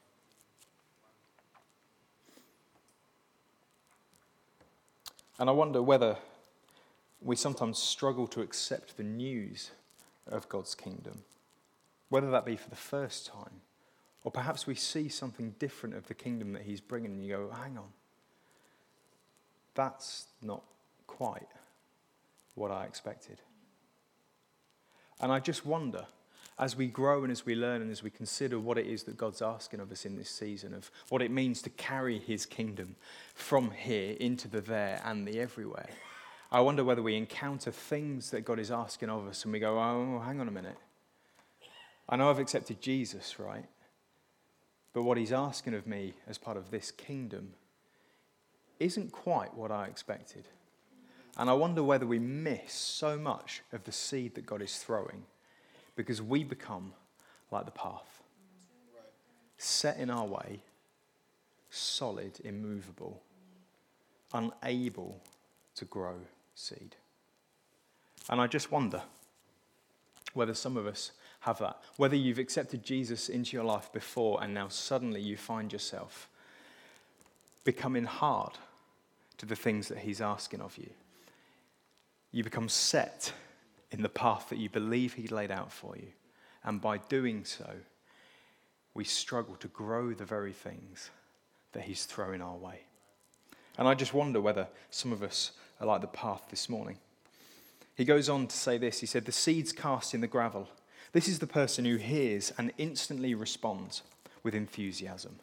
And 5.37 5.49
I 5.49 5.53
wonder 5.53 5.81
whether 5.81 6.17
we 7.21 7.35
sometimes 7.35 7.77
struggle 7.77 8.27
to 8.27 8.41
accept 8.41 8.97
the 8.97 9.03
news 9.03 9.71
of 10.31 10.49
God's 10.49 10.75
kingdom, 10.75 11.23
whether 12.09 12.31
that 12.31 12.45
be 12.45 12.55
for 12.55 12.69
the 12.69 12.75
first 12.75 13.27
time, 13.27 13.61
or 14.23 14.31
perhaps 14.31 14.67
we 14.67 14.75
see 14.75 15.07
something 15.09 15.55
different 15.59 15.95
of 15.95 16.07
the 16.07 16.13
kingdom 16.13 16.53
that 16.53 16.63
He's 16.63 16.81
bringing, 16.81 17.11
and 17.11 17.23
you 17.23 17.35
go, 17.35 17.49
hang 17.51 17.77
on, 17.77 17.89
that's 19.75 20.25
not 20.41 20.63
quite 21.07 21.47
what 22.55 22.71
I 22.71 22.85
expected. 22.85 23.39
And 25.21 25.31
I 25.31 25.39
just 25.39 25.65
wonder, 25.65 26.05
as 26.57 26.75
we 26.75 26.87
grow 26.87 27.23
and 27.23 27.31
as 27.31 27.45
we 27.45 27.55
learn 27.55 27.81
and 27.81 27.89
as 27.89 28.03
we 28.03 28.09
consider 28.09 28.59
what 28.59 28.77
it 28.77 28.85
is 28.85 29.03
that 29.03 29.17
God's 29.17 29.41
asking 29.41 29.79
of 29.79 29.91
us 29.91 30.05
in 30.05 30.17
this 30.17 30.29
season, 30.29 30.73
of 30.73 30.91
what 31.07 31.21
it 31.21 31.31
means 31.31 31.61
to 31.61 31.69
carry 31.69 32.19
His 32.19 32.45
kingdom 32.45 32.95
from 33.33 33.71
here 33.71 34.17
into 34.19 34.47
the 34.47 34.61
there 34.61 35.01
and 35.05 35.25
the 35.25 35.39
everywhere, 35.39 35.89
I 36.51 36.61
wonder 36.61 36.83
whether 36.83 37.03
we 37.03 37.15
encounter 37.15 37.71
things 37.71 38.31
that 38.31 38.41
God 38.41 38.59
is 38.59 38.71
asking 38.71 39.09
of 39.09 39.27
us 39.27 39.43
and 39.43 39.53
we 39.53 39.59
go, 39.59 39.77
oh, 39.77 40.15
oh, 40.15 40.19
hang 40.19 40.39
on 40.39 40.47
a 40.47 40.51
minute. 40.51 40.77
I 42.07 42.15
know 42.15 42.29
I've 42.29 42.39
accepted 42.39 42.81
Jesus, 42.81 43.39
right? 43.39 43.65
But 44.93 45.03
what 45.03 45.17
He's 45.17 45.31
asking 45.31 45.75
of 45.75 45.85
me 45.85 46.13
as 46.27 46.39
part 46.39 46.57
of 46.57 46.71
this 46.71 46.89
kingdom 46.89 47.53
isn't 48.79 49.11
quite 49.11 49.53
what 49.53 49.71
I 49.71 49.85
expected. 49.85 50.45
And 51.37 51.49
I 51.49 51.53
wonder 51.53 51.83
whether 51.83 52.07
we 52.07 52.17
miss 52.17 52.73
so 52.73 53.17
much 53.17 53.61
of 53.71 53.83
the 53.83 53.91
seed 53.91 54.33
that 54.35 54.45
God 54.45 54.61
is 54.61 54.77
throwing 54.77 55.23
because 55.95 56.21
we 56.21 56.43
become 56.43 56.93
like 57.51 57.65
the 57.65 57.71
path 57.71 58.23
set 59.59 59.97
in 59.97 60.09
our 60.09 60.25
way, 60.25 60.61
solid, 61.69 62.39
immovable, 62.43 63.21
unable 64.33 65.21
to 65.75 65.85
grow 65.85 66.15
seed. 66.59 66.95
And 68.29 68.39
I 68.39 68.47
just 68.47 68.71
wonder 68.71 69.01
whether 70.33 70.53
some 70.53 70.77
of 70.77 70.85
us 70.85 71.11
have 71.41 71.57
that. 71.59 71.81
Whether 71.97 72.15
you've 72.15 72.39
accepted 72.39 72.83
Jesus 72.83 73.29
into 73.29 73.55
your 73.55 73.65
life 73.65 73.91
before 73.91 74.43
and 74.43 74.53
now 74.53 74.67
suddenly 74.67 75.21
you 75.21 75.37
find 75.37 75.71
yourself 75.71 76.29
becoming 77.63 78.03
hard 78.03 78.53
to 79.37 79.45
the 79.45 79.55
things 79.55 79.87
that 79.87 79.99
He's 79.99 80.21
asking 80.21 80.61
of 80.61 80.77
you. 80.77 80.89
You 82.31 82.43
become 82.43 82.69
set 82.69 83.31
in 83.91 84.01
the 84.01 84.09
path 84.09 84.49
that 84.49 84.59
you 84.59 84.69
believe 84.69 85.13
He 85.13 85.27
laid 85.27 85.51
out 85.51 85.71
for 85.71 85.95
you. 85.95 86.07
And 86.63 86.81
by 86.81 86.97
doing 86.97 87.45
so, 87.45 87.69
we 88.93 89.05
struggle 89.05 89.55
to 89.55 89.67
grow 89.69 90.13
the 90.13 90.25
very 90.25 90.51
things 90.51 91.09
that 91.71 91.83
He's 91.83 92.05
throwing 92.05 92.41
our 92.41 92.57
way. 92.57 92.81
And 93.77 93.87
I 93.87 93.95
just 93.95 94.13
wonder 94.13 94.41
whether 94.41 94.67
some 94.89 95.13
of 95.13 95.23
us 95.23 95.53
are 95.79 95.87
like 95.87 96.01
the 96.01 96.07
path 96.07 96.43
this 96.49 96.69
morning. 96.69 96.97
He 97.95 98.05
goes 98.05 98.29
on 98.29 98.47
to 98.47 98.55
say 98.55 98.77
this 98.77 98.99
He 98.99 99.05
said, 99.05 99.25
The 99.25 99.31
seeds 99.31 99.71
cast 99.71 100.13
in 100.13 100.21
the 100.21 100.27
gravel. 100.27 100.69
This 101.11 101.27
is 101.27 101.39
the 101.39 101.47
person 101.47 101.85
who 101.85 101.95
hears 101.95 102.53
and 102.57 102.71
instantly 102.77 103.33
responds 103.33 104.03
with 104.43 104.53
enthusiasm. 104.53 105.39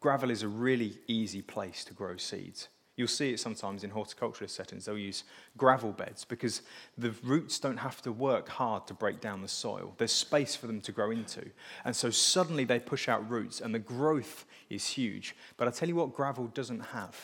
Gravel 0.00 0.30
is 0.30 0.42
a 0.42 0.48
really 0.48 0.98
easy 1.08 1.42
place 1.42 1.84
to 1.84 1.92
grow 1.92 2.16
seeds. 2.16 2.68
You'll 2.96 3.08
see 3.08 3.32
it 3.32 3.40
sometimes 3.40 3.82
in 3.82 3.90
horticulturalist 3.90 4.50
settings. 4.50 4.84
They'll 4.84 4.98
use 4.98 5.24
gravel 5.56 5.92
beds 5.92 6.24
because 6.24 6.62
the 6.98 7.14
roots 7.22 7.58
don't 7.58 7.78
have 7.78 8.02
to 8.02 8.12
work 8.12 8.48
hard 8.48 8.86
to 8.88 8.94
break 8.94 9.20
down 9.20 9.40
the 9.40 9.48
soil. 9.48 9.94
There's 9.96 10.12
space 10.12 10.54
for 10.54 10.66
them 10.66 10.80
to 10.82 10.92
grow 10.92 11.10
into. 11.10 11.46
And 11.84 11.96
so 11.96 12.10
suddenly 12.10 12.64
they 12.64 12.78
push 12.78 13.08
out 13.08 13.28
roots 13.30 13.60
and 13.60 13.74
the 13.74 13.78
growth 13.78 14.44
is 14.68 14.86
huge. 14.86 15.34
But 15.56 15.66
I 15.66 15.70
tell 15.70 15.88
you 15.88 15.96
what, 15.96 16.14
gravel 16.14 16.48
doesn't 16.48 16.80
have 16.80 17.16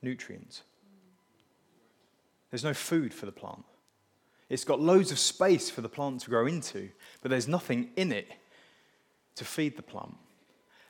nutrients. 0.00 0.62
There's 2.52 2.62
no 2.62 2.74
food 2.74 3.12
for 3.12 3.26
the 3.26 3.32
plant. 3.32 3.64
It's 4.50 4.64
got 4.64 4.78
loads 4.78 5.10
of 5.10 5.18
space 5.18 5.70
for 5.70 5.80
the 5.80 5.88
plant 5.88 6.20
to 6.20 6.30
grow 6.30 6.46
into, 6.46 6.90
but 7.22 7.30
there's 7.30 7.48
nothing 7.48 7.88
in 7.96 8.12
it 8.12 8.30
to 9.36 9.44
feed 9.44 9.76
the 9.76 9.82
plant. 9.82 10.14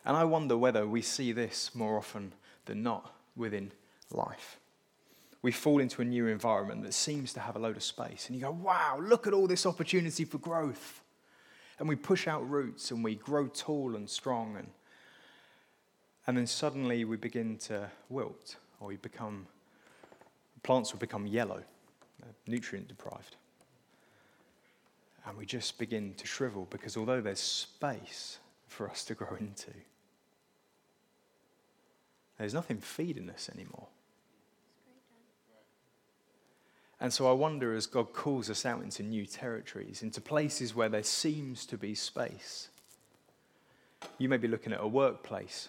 And 0.05 0.17
I 0.17 0.25
wonder 0.25 0.57
whether 0.57 0.87
we 0.87 1.01
see 1.01 1.31
this 1.31 1.73
more 1.73 1.97
often 1.97 2.33
than 2.67 2.83
not 2.83 3.15
within 3.37 3.71
life. 4.11 4.59
We 5.43 5.53
fall 5.53 5.79
into 5.79 6.03
a 6.03 6.05
new 6.05 6.27
environment 6.27 6.83
that 6.83 6.95
seems 6.95 7.33
to 7.35 7.41
have 7.41 7.55
a 7.55 7.61
load 7.61 7.77
of 7.77 7.85
space, 7.85 8.27
and 8.27 8.37
you 8.37 8.43
go, 8.43 8.51
wow, 8.51 8.99
look 9.01 9.29
at 9.29 9.33
all 9.33 9.47
this 9.47 9.65
opportunity 9.65 10.25
for 10.25 10.39
growth. 10.39 11.01
And 11.79 11.89
we 11.89 11.95
push 11.95 12.27
out 12.27 12.49
roots 12.49 12.91
and 12.91 13.03
we 13.03 13.15
grow 13.15 13.47
tall 13.47 13.95
and 13.95 14.11
strong, 14.11 14.57
and, 14.57 14.69
and 16.27 16.37
then 16.37 16.49
suddenly 16.49 17.05
we 17.05 17.17
begin 17.17 17.59
to 17.59 17.89
wilt, 18.09 18.57
or 18.81 18.89
we 18.89 18.97
become, 18.97 19.47
plants 20.63 20.93
will 20.93 21.01
become 21.01 21.27
yellow, 21.27 21.63
uh, 22.23 22.27
nutrient 22.47 22.89
deprived 22.89 23.37
and 25.27 25.37
we 25.37 25.47
just 25.47 25.79
begin 25.79 26.15
to 26.15 26.27
shrivel 26.27 26.67
because 26.71 26.97
although 26.97 27.21
there's 27.21 27.41
space 27.41 28.39
for 28.67 28.89
us 28.89 29.05
to 29.05 29.15
grow 29.15 29.37
into, 29.39 29.71
there's 32.39 32.55
nothing 32.55 32.79
feeding 32.79 33.31
us 33.31 33.49
anymore. 33.55 33.87
And 37.01 37.13
so 37.13 37.29
I 37.29 37.33
wonder 37.33 37.75
as 37.75 37.87
God 37.87 38.13
calls 38.13 38.49
us 38.49 38.65
out 38.65 38.83
into 38.83 39.03
new 39.03 39.27
territories, 39.27 40.03
into 40.03 40.21
places 40.21 40.75
where 40.75 40.89
there 40.89 41.03
seems 41.03 41.67
to 41.67 41.77
be 41.77 41.95
space. 41.95 42.69
You 44.19 44.29
may 44.29 44.37
be 44.37 44.49
looking 44.49 44.73
at 44.73 44.81
a 44.81 44.87
workplace 44.87 45.69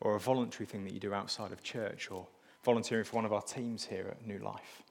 or 0.00 0.16
a 0.16 0.20
voluntary 0.20 0.66
thing 0.66 0.84
that 0.84 0.92
you 0.92 1.00
do 1.00 1.14
outside 1.14 1.52
of 1.52 1.62
church 1.62 2.10
or 2.10 2.26
volunteering 2.62 3.04
for 3.04 3.16
one 3.16 3.24
of 3.24 3.32
our 3.32 3.42
teams 3.42 3.84
here 3.84 4.06
at 4.10 4.26
New 4.26 4.38
Life. 4.38 4.82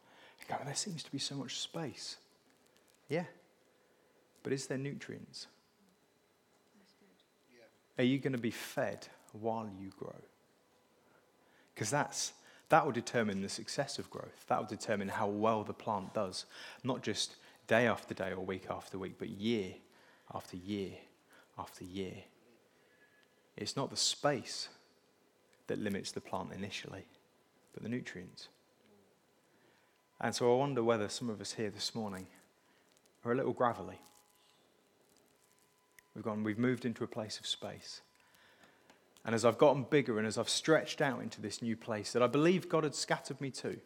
Go, 0.47 0.57
there 0.65 0.75
seems 0.75 1.03
to 1.03 1.11
be 1.11 1.19
so 1.19 1.35
much 1.35 1.59
space. 1.59 2.17
Yeah, 3.07 3.25
but 4.43 4.53
is 4.53 4.67
there 4.67 4.77
nutrients? 4.77 5.47
Are 7.97 8.03
you 8.03 8.19
going 8.19 8.33
to 8.33 8.39
be 8.39 8.51
fed 8.51 9.07
while 9.33 9.69
you 9.79 9.91
grow? 9.97 10.15
Because 11.73 11.89
that's 11.89 12.33
that 12.69 12.85
will 12.85 12.93
determine 12.93 13.41
the 13.41 13.49
success 13.49 13.99
of 13.99 14.09
growth. 14.09 14.45
That 14.47 14.59
will 14.59 14.67
determine 14.67 15.09
how 15.09 15.27
well 15.27 15.63
the 15.63 15.73
plant 15.73 16.13
does, 16.13 16.45
not 16.85 17.03
just 17.03 17.35
day 17.67 17.85
after 17.85 18.13
day 18.13 18.31
or 18.31 18.45
week 18.45 18.67
after 18.69 18.97
week, 18.97 19.15
but 19.19 19.27
year 19.27 19.73
after 20.33 20.55
year 20.55 20.91
after 21.59 21.83
year. 21.83 22.15
It's 23.57 23.75
not 23.75 23.89
the 23.89 23.97
space 23.97 24.69
that 25.67 25.79
limits 25.79 26.11
the 26.11 26.21
plant 26.21 26.53
initially, 26.53 27.03
but 27.73 27.83
the 27.83 27.89
nutrients. 27.89 28.49
And 30.19 30.35
so 30.35 30.53
I 30.53 30.57
wonder 30.57 30.83
whether 30.83 31.09
some 31.09 31.29
of 31.29 31.41
us 31.41 31.53
here 31.53 31.69
this 31.69 31.95
morning 31.95 32.27
are 33.25 33.31
a 33.31 33.35
little 33.35 33.53
gravelly. 33.53 33.99
We've 36.15 36.23
gone, 36.23 36.43
we've 36.43 36.59
moved 36.59 36.85
into 36.85 37.03
a 37.03 37.07
place 37.07 37.39
of 37.39 37.47
space. 37.47 38.01
And 39.23 39.35
as 39.35 39.45
I've 39.45 39.57
gotten 39.57 39.83
bigger 39.83 40.17
and 40.17 40.27
as 40.27 40.37
I've 40.37 40.49
stretched 40.49 41.01
out 41.01 41.21
into 41.21 41.41
this 41.41 41.61
new 41.61 41.75
place 41.75 42.11
that 42.13 42.23
I 42.23 42.27
believe 42.27 42.69
God 42.69 42.83
had 42.83 42.95
scattered 42.95 43.39
me 43.39 43.51
to, 43.51 43.77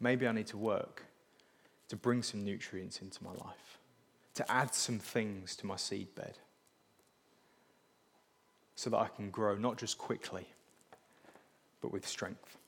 maybe 0.00 0.26
I 0.26 0.32
need 0.32 0.46
to 0.48 0.58
work 0.58 1.04
to 1.88 1.96
bring 1.96 2.22
some 2.22 2.44
nutrients 2.44 3.00
into 3.00 3.22
my 3.22 3.30
life, 3.30 3.78
to 4.34 4.50
add 4.50 4.74
some 4.74 4.98
things 4.98 5.56
to 5.56 5.66
my 5.66 5.76
seed 5.76 6.14
bed 6.14 6.38
so 8.74 8.90
that 8.90 8.98
I 8.98 9.08
can 9.08 9.30
grow 9.30 9.56
not 9.56 9.78
just 9.78 9.96
quickly, 9.96 10.46
but 11.80 11.92
with 11.92 12.06
strength. 12.06 12.58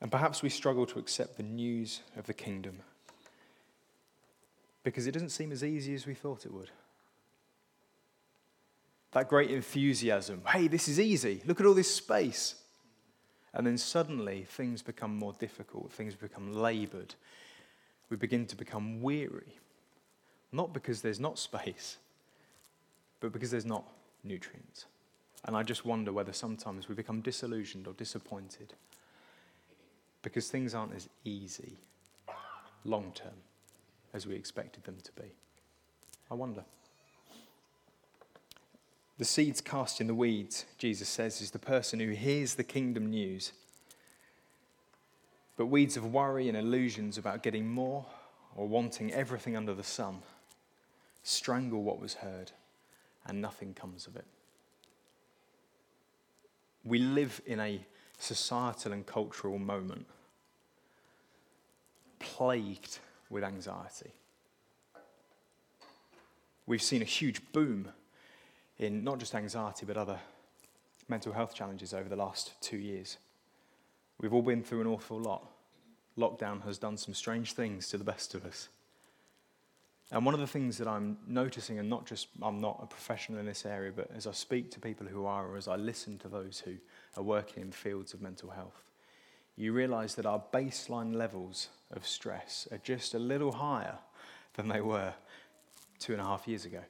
And 0.00 0.10
perhaps 0.10 0.42
we 0.42 0.48
struggle 0.48 0.86
to 0.86 0.98
accept 0.98 1.36
the 1.36 1.42
news 1.42 2.02
of 2.16 2.26
the 2.26 2.34
kingdom 2.34 2.78
because 4.84 5.06
it 5.08 5.12
doesn't 5.12 5.30
seem 5.30 5.50
as 5.50 5.64
easy 5.64 5.94
as 5.94 6.06
we 6.06 6.14
thought 6.14 6.46
it 6.46 6.52
would. 6.52 6.70
That 9.12 9.28
great 9.28 9.50
enthusiasm 9.50 10.42
hey, 10.46 10.68
this 10.68 10.88
is 10.88 11.00
easy, 11.00 11.42
look 11.46 11.60
at 11.60 11.66
all 11.66 11.74
this 11.74 11.92
space. 11.92 12.54
And 13.52 13.66
then 13.66 13.78
suddenly 13.78 14.44
things 14.44 14.82
become 14.82 15.16
more 15.16 15.32
difficult, 15.32 15.90
things 15.90 16.14
become 16.14 16.54
labored. 16.54 17.14
We 18.10 18.16
begin 18.16 18.46
to 18.46 18.56
become 18.56 19.00
weary. 19.00 19.56
Not 20.52 20.72
because 20.72 21.00
there's 21.00 21.18
not 21.18 21.38
space, 21.38 21.96
but 23.18 23.32
because 23.32 23.50
there's 23.50 23.64
not 23.64 23.84
nutrients. 24.22 24.84
And 25.46 25.56
I 25.56 25.62
just 25.62 25.86
wonder 25.86 26.12
whether 26.12 26.32
sometimes 26.32 26.88
we 26.88 26.94
become 26.94 27.20
disillusioned 27.20 27.86
or 27.86 27.94
disappointed 27.94 28.74
because 30.22 30.48
things 30.48 30.74
aren't 30.74 30.94
as 30.94 31.08
easy 31.24 31.78
long 32.84 33.12
term 33.14 33.34
as 34.12 34.26
we 34.26 34.34
expected 34.34 34.84
them 34.84 34.96
to 35.04 35.12
be? 35.12 35.28
I 36.30 36.34
wonder. 36.34 36.64
The 39.18 39.24
seeds 39.24 39.60
cast 39.60 40.00
in 40.00 40.08
the 40.08 40.14
weeds, 40.14 40.66
Jesus 40.78 41.08
says, 41.08 41.40
is 41.40 41.52
the 41.52 41.58
person 41.58 42.00
who 42.00 42.10
hears 42.10 42.54
the 42.54 42.64
kingdom 42.64 43.08
news. 43.08 43.52
But 45.56 45.66
weeds 45.66 45.96
of 45.96 46.12
worry 46.12 46.48
and 46.48 46.56
illusions 46.56 47.16
about 47.16 47.42
getting 47.42 47.68
more 47.68 48.04
or 48.56 48.68
wanting 48.68 49.12
everything 49.12 49.56
under 49.56 49.74
the 49.74 49.82
sun 49.82 50.22
strangle 51.22 51.82
what 51.82 52.00
was 52.00 52.14
heard, 52.14 52.52
and 53.26 53.40
nothing 53.40 53.74
comes 53.74 54.06
of 54.06 54.14
it. 54.16 54.26
We 56.86 57.00
live 57.00 57.42
in 57.46 57.58
a 57.58 57.84
societal 58.18 58.92
and 58.92 59.04
cultural 59.04 59.58
moment 59.58 60.06
plagued 62.20 63.00
with 63.28 63.42
anxiety. 63.42 64.12
We've 66.64 66.82
seen 66.82 67.02
a 67.02 67.06
huge 67.06 67.40
boom 67.52 67.88
in 68.78 69.02
not 69.02 69.18
just 69.18 69.34
anxiety, 69.34 69.84
but 69.84 69.96
other 69.96 70.20
mental 71.08 71.32
health 71.32 71.54
challenges 71.54 71.92
over 71.92 72.08
the 72.08 72.16
last 72.16 72.52
two 72.60 72.78
years. 72.78 73.18
We've 74.20 74.32
all 74.32 74.42
been 74.42 74.62
through 74.62 74.80
an 74.80 74.86
awful 74.86 75.18
lot. 75.18 75.46
Lockdown 76.16 76.64
has 76.64 76.78
done 76.78 76.96
some 76.96 77.14
strange 77.14 77.52
things 77.52 77.88
to 77.88 77.98
the 77.98 78.04
best 78.04 78.34
of 78.34 78.44
us. 78.44 78.68
And 80.12 80.24
one 80.24 80.34
of 80.34 80.40
the 80.40 80.46
things 80.46 80.78
that 80.78 80.86
I'm 80.86 81.18
noticing, 81.26 81.78
and 81.78 81.90
not 81.90 82.06
just 82.06 82.28
I'm 82.40 82.60
not 82.60 82.78
a 82.80 82.86
professional 82.86 83.40
in 83.40 83.46
this 83.46 83.66
area, 83.66 83.92
but 83.94 84.08
as 84.14 84.26
I 84.26 84.32
speak 84.32 84.70
to 84.72 84.80
people 84.80 85.06
who 85.06 85.26
are, 85.26 85.46
or 85.46 85.56
as 85.56 85.66
I 85.66 85.76
listen 85.76 86.16
to 86.18 86.28
those 86.28 86.60
who 86.60 86.74
are 87.16 87.22
working 87.22 87.62
in 87.62 87.72
fields 87.72 88.14
of 88.14 88.22
mental 88.22 88.50
health, 88.50 88.82
you 89.56 89.72
realize 89.72 90.14
that 90.14 90.26
our 90.26 90.42
baseline 90.52 91.14
levels 91.14 91.68
of 91.90 92.06
stress 92.06 92.68
are 92.70 92.78
just 92.78 93.14
a 93.14 93.18
little 93.18 93.52
higher 93.52 93.98
than 94.54 94.68
they 94.68 94.80
were 94.80 95.12
two 95.98 96.12
and 96.12 96.20
a 96.20 96.24
half 96.24 96.46
years 96.46 96.64
ago. 96.64 96.82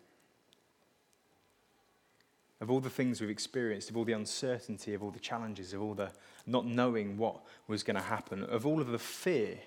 Of 2.61 2.71
all 2.71 2.81
the 2.81 2.91
things 2.91 3.21
we've 3.21 3.31
experienced, 3.31 3.91
of 3.91 3.97
all 3.97 4.05
the 4.05 4.13
uncertainty, 4.13 4.95
of 4.95 5.03
all 5.03 5.11
the 5.11 5.21
challenges, 5.21 5.73
of 5.73 5.83
all 5.83 5.95
the 5.95 6.11
not 6.47 6.67
knowing 6.67 7.17
what 7.17 7.41
was 7.69 7.83
going 7.83 7.97
to 7.97 8.03
happen, 8.03 8.45
of 8.45 8.67
all 8.67 8.81
of 8.81 8.89
the 8.89 8.99
fear 8.99 9.59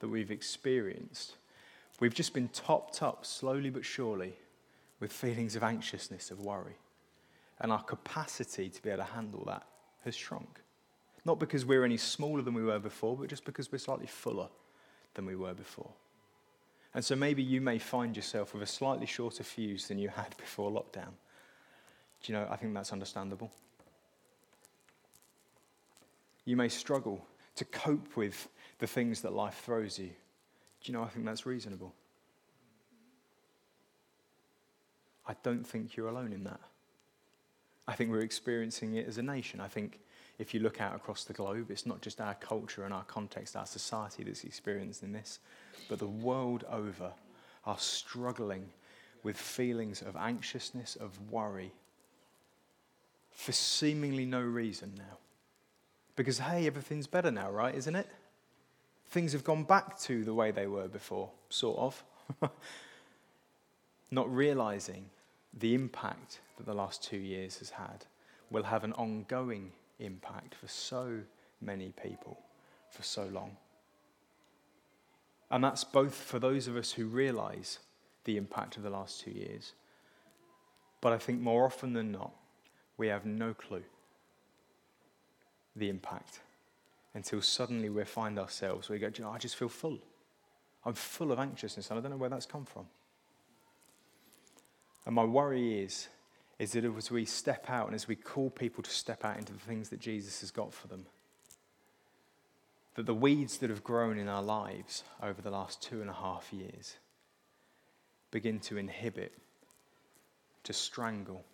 that 0.00 0.08
we've 0.08 0.30
experienced, 0.30 1.34
we've 2.00 2.14
just 2.14 2.34
been 2.34 2.48
topped 2.48 3.02
up 3.02 3.24
slowly 3.24 3.70
but 3.70 3.84
surely 3.84 4.34
with 4.98 5.12
feelings 5.12 5.56
of 5.56 5.62
anxiousness, 5.62 6.30
of 6.30 6.40
worry. 6.40 6.76
And 7.60 7.70
our 7.70 7.82
capacity 7.82 8.68
to 8.68 8.82
be 8.82 8.90
able 8.90 9.04
to 9.04 9.12
handle 9.12 9.44
that 9.46 9.66
has 10.04 10.14
shrunk. 10.14 10.60
Not 11.24 11.38
because 11.38 11.66
we're 11.66 11.84
any 11.84 11.98
smaller 11.98 12.42
than 12.42 12.54
we 12.54 12.64
were 12.64 12.78
before, 12.78 13.16
but 13.16 13.28
just 13.28 13.44
because 13.44 13.70
we're 13.70 13.78
slightly 13.78 14.06
fuller 14.06 14.48
than 15.14 15.26
we 15.26 15.36
were 15.36 15.54
before. 15.54 15.90
And 16.94 17.04
so 17.04 17.14
maybe 17.14 17.42
you 17.42 17.60
may 17.60 17.78
find 17.78 18.16
yourself 18.16 18.52
with 18.52 18.62
a 18.62 18.66
slightly 18.66 19.06
shorter 19.06 19.44
fuse 19.44 19.88
than 19.88 19.98
you 19.98 20.08
had 20.08 20.36
before 20.36 20.70
lockdown. 20.70 21.12
Do 22.22 22.32
you 22.32 22.34
know, 22.34 22.46
I 22.50 22.56
think 22.56 22.74
that's 22.74 22.92
understandable. 22.92 23.50
You 26.44 26.56
may 26.56 26.68
struggle 26.68 27.24
to 27.56 27.64
cope 27.66 28.16
with 28.16 28.48
the 28.78 28.86
things 28.86 29.20
that 29.20 29.32
life 29.32 29.62
throws 29.64 29.98
you. 29.98 30.10
Do 30.82 30.90
you 30.90 30.98
know, 30.98 31.04
I 31.04 31.08
think 31.08 31.26
that's 31.26 31.44
reasonable. 31.44 31.94
I 35.26 35.34
don't 35.42 35.66
think 35.66 35.96
you're 35.96 36.08
alone 36.08 36.32
in 36.32 36.44
that. 36.44 36.60
I 37.86 37.94
think 37.94 38.10
we're 38.10 38.20
experiencing 38.20 38.94
it 38.94 39.06
as 39.06 39.18
a 39.18 39.22
nation. 39.22 39.60
I 39.60 39.68
think 39.68 40.00
if 40.38 40.54
you 40.54 40.60
look 40.60 40.80
out 40.80 40.94
across 40.94 41.24
the 41.24 41.32
globe, 41.32 41.70
it's 41.70 41.86
not 41.86 42.00
just 42.00 42.20
our 42.20 42.34
culture 42.34 42.84
and 42.84 42.94
our 42.94 43.04
context, 43.04 43.56
our 43.56 43.66
society 43.66 44.24
that's 44.24 44.44
experiencing 44.44 45.12
this, 45.12 45.38
but 45.88 45.98
the 45.98 46.06
world 46.06 46.64
over 46.70 47.12
are 47.66 47.78
struggling 47.78 48.70
with 49.22 49.36
feelings 49.36 50.00
of 50.02 50.16
anxiousness, 50.16 50.96
of 50.96 51.30
worry, 51.30 51.72
for 53.30 53.52
seemingly 53.52 54.24
no 54.24 54.40
reason 54.40 54.92
now. 54.96 55.18
Because, 56.16 56.38
hey, 56.38 56.66
everything's 56.66 57.06
better 57.06 57.30
now, 57.30 57.50
right? 57.50 57.74
Isn't 57.74 57.96
it? 57.96 58.08
Things 59.10 59.32
have 59.32 59.44
gone 59.44 59.64
back 59.64 59.98
to 60.00 60.24
the 60.24 60.34
way 60.34 60.50
they 60.50 60.66
were 60.66 60.88
before, 60.88 61.30
sort 61.48 61.78
of. 61.78 62.04
Not 64.10 64.32
realizing 64.32 65.06
the 65.52 65.74
impact 65.74 66.40
that 66.56 66.66
the 66.66 66.74
last 66.74 67.02
two 67.02 67.16
years 67.16 67.58
has 67.58 67.70
had 67.70 68.06
will 68.50 68.62
have 68.64 68.84
an 68.84 68.92
ongoing 68.92 69.72
impact 69.98 70.54
for 70.54 70.68
so 70.68 71.20
many 71.60 71.92
people 72.02 72.38
for 72.88 73.02
so 73.02 73.24
long. 73.26 73.56
And 75.50 75.64
that's 75.64 75.84
both 75.84 76.14
for 76.14 76.38
those 76.38 76.68
of 76.68 76.76
us 76.76 76.92
who 76.92 77.06
realize 77.06 77.80
the 78.24 78.36
impact 78.36 78.76
of 78.76 78.82
the 78.82 78.90
last 78.90 79.20
two 79.20 79.32
years, 79.32 79.72
but 81.00 81.12
I 81.12 81.18
think 81.18 81.40
more 81.40 81.64
often 81.64 81.94
than 81.94 82.12
not, 82.12 82.32
we 82.96 83.08
have 83.08 83.24
no 83.24 83.54
clue 83.54 83.82
the 85.74 85.88
impact 85.88 86.40
until 87.14 87.42
suddenly 87.42 87.88
we 87.88 88.04
find 88.04 88.38
ourselves, 88.38 88.88
we 88.88 88.98
go, 88.98 89.10
you 89.14 89.24
know, 89.24 89.30
I 89.30 89.38
just 89.38 89.56
feel 89.56 89.68
full. 89.68 89.98
I'm 90.84 90.94
full 90.94 91.32
of 91.32 91.38
anxiousness 91.38 91.90
and 91.90 91.98
I 91.98 92.02
don't 92.02 92.12
know 92.12 92.16
where 92.16 92.30
that's 92.30 92.46
come 92.46 92.64
from. 92.64 92.86
And 95.06 95.14
my 95.14 95.24
worry 95.24 95.82
is, 95.82 96.08
is 96.58 96.72
that 96.72 96.84
as 96.84 97.10
we 97.10 97.24
step 97.24 97.68
out 97.68 97.86
and 97.86 97.94
as 97.94 98.06
we 98.06 98.16
call 98.16 98.50
people 98.50 98.82
to 98.82 98.90
step 98.90 99.24
out 99.24 99.38
into 99.38 99.52
the 99.52 99.58
things 99.58 99.88
that 99.88 100.00
Jesus 100.00 100.40
has 100.40 100.50
got 100.50 100.72
for 100.72 100.86
them, 100.88 101.06
that 102.94 103.06
the 103.06 103.14
weeds 103.14 103.58
that 103.58 103.70
have 103.70 103.82
grown 103.82 104.18
in 104.18 104.28
our 104.28 104.42
lives 104.42 105.04
over 105.22 105.40
the 105.40 105.50
last 105.50 105.82
two 105.82 106.00
and 106.00 106.10
a 106.10 106.14
half 106.14 106.52
years 106.52 106.96
begin 108.30 108.60
to 108.60 108.76
inhibit, 108.76 109.32
to 110.64 110.72
strangle, 110.72 111.44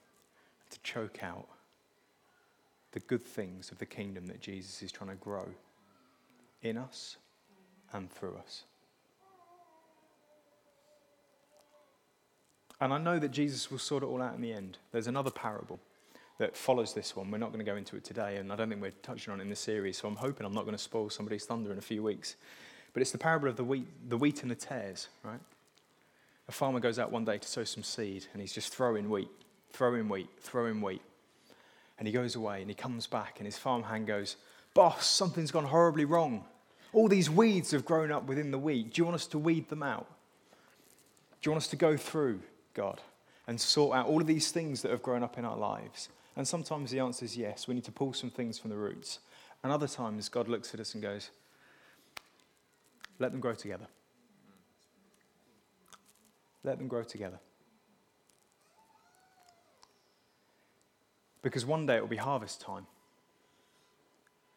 to 0.70 0.80
choke 0.80 1.22
out 1.22 1.48
the 2.96 3.00
good 3.00 3.22
things 3.22 3.70
of 3.70 3.76
the 3.76 3.84
kingdom 3.84 4.26
that 4.26 4.40
Jesus 4.40 4.82
is 4.82 4.90
trying 4.90 5.10
to 5.10 5.16
grow 5.16 5.46
in 6.62 6.78
us 6.78 7.18
and 7.92 8.10
through 8.10 8.34
us. 8.38 8.64
And 12.80 12.94
I 12.94 12.96
know 12.96 13.18
that 13.18 13.32
Jesus 13.32 13.70
will 13.70 13.78
sort 13.78 14.02
it 14.02 14.06
all 14.06 14.22
out 14.22 14.34
in 14.34 14.40
the 14.40 14.50
end. 14.50 14.78
There's 14.92 15.08
another 15.08 15.30
parable 15.30 15.78
that 16.38 16.56
follows 16.56 16.94
this 16.94 17.14
one. 17.14 17.30
We're 17.30 17.36
not 17.36 17.52
going 17.52 17.62
to 17.62 17.70
go 17.70 17.76
into 17.76 17.96
it 17.96 18.04
today, 18.04 18.38
and 18.38 18.50
I 18.50 18.56
don't 18.56 18.70
think 18.70 18.80
we're 18.80 18.92
touching 19.02 19.30
on 19.30 19.40
it 19.40 19.42
in 19.42 19.50
this 19.50 19.60
series, 19.60 19.98
so 19.98 20.08
I'm 20.08 20.16
hoping 20.16 20.46
I'm 20.46 20.54
not 20.54 20.64
going 20.64 20.74
to 20.74 20.82
spoil 20.82 21.10
somebody's 21.10 21.44
thunder 21.44 21.70
in 21.72 21.76
a 21.76 21.82
few 21.82 22.02
weeks. 22.02 22.36
But 22.94 23.02
it's 23.02 23.10
the 23.10 23.18
parable 23.18 23.48
of 23.48 23.56
the 23.56 23.64
wheat, 23.64 23.88
the 24.08 24.16
wheat 24.16 24.40
and 24.40 24.50
the 24.50 24.54
tares, 24.54 25.08
right? 25.22 25.40
A 26.48 26.52
farmer 26.52 26.80
goes 26.80 26.98
out 26.98 27.12
one 27.12 27.26
day 27.26 27.36
to 27.36 27.46
sow 27.46 27.64
some 27.64 27.82
seed, 27.82 28.24
and 28.32 28.40
he's 28.40 28.54
just 28.54 28.72
throwing 28.72 29.10
wheat, 29.10 29.28
throwing 29.70 30.08
wheat, 30.08 30.30
throwing 30.40 30.80
wheat. 30.80 31.02
And 31.98 32.06
he 32.06 32.12
goes 32.12 32.34
away, 32.34 32.60
and 32.60 32.70
he 32.70 32.74
comes 32.74 33.06
back, 33.06 33.36
and 33.38 33.46
his 33.46 33.58
farmhand 33.58 34.06
goes, 34.06 34.36
Boss, 34.74 35.06
something's 35.06 35.50
gone 35.50 35.64
horribly 35.64 36.04
wrong. 36.04 36.44
All 36.92 37.08
these 37.08 37.30
weeds 37.30 37.70
have 37.70 37.84
grown 37.84 38.10
up 38.10 38.26
within 38.26 38.50
the 38.50 38.58
wheat. 38.58 38.92
Do 38.92 39.00
you 39.00 39.04
want 39.04 39.14
us 39.14 39.26
to 39.28 39.38
weed 39.38 39.68
them 39.68 39.82
out? 39.82 40.06
Do 41.40 41.48
you 41.48 41.52
want 41.52 41.62
us 41.62 41.70
to 41.70 41.76
go 41.76 41.96
through 41.96 42.40
God 42.74 43.00
and 43.46 43.60
sort 43.60 43.96
out 43.96 44.06
all 44.06 44.20
of 44.20 44.26
these 44.26 44.50
things 44.50 44.82
that 44.82 44.90
have 44.90 45.02
grown 45.02 45.22
up 45.22 45.38
in 45.38 45.44
our 45.44 45.56
lives? 45.56 46.10
And 46.36 46.46
sometimes 46.46 46.90
the 46.90 47.00
answer 47.00 47.24
is 47.24 47.36
yes, 47.36 47.66
we 47.66 47.74
need 47.74 47.84
to 47.84 47.92
pull 47.92 48.12
some 48.12 48.30
things 48.30 48.58
from 48.58 48.70
the 48.70 48.76
roots. 48.76 49.20
And 49.62 49.72
other 49.72 49.88
times, 49.88 50.28
God 50.28 50.48
looks 50.48 50.74
at 50.74 50.80
us 50.80 50.94
and 50.94 51.02
goes, 51.02 51.30
let 53.18 53.32
them 53.32 53.40
grow 53.40 53.54
together. 53.54 53.86
Let 56.62 56.78
them 56.78 56.88
grow 56.88 57.02
together. 57.02 57.38
Because 61.46 61.64
one 61.64 61.86
day 61.86 61.94
it 61.94 62.00
will 62.00 62.08
be 62.08 62.16
harvest 62.16 62.60
time. 62.60 62.88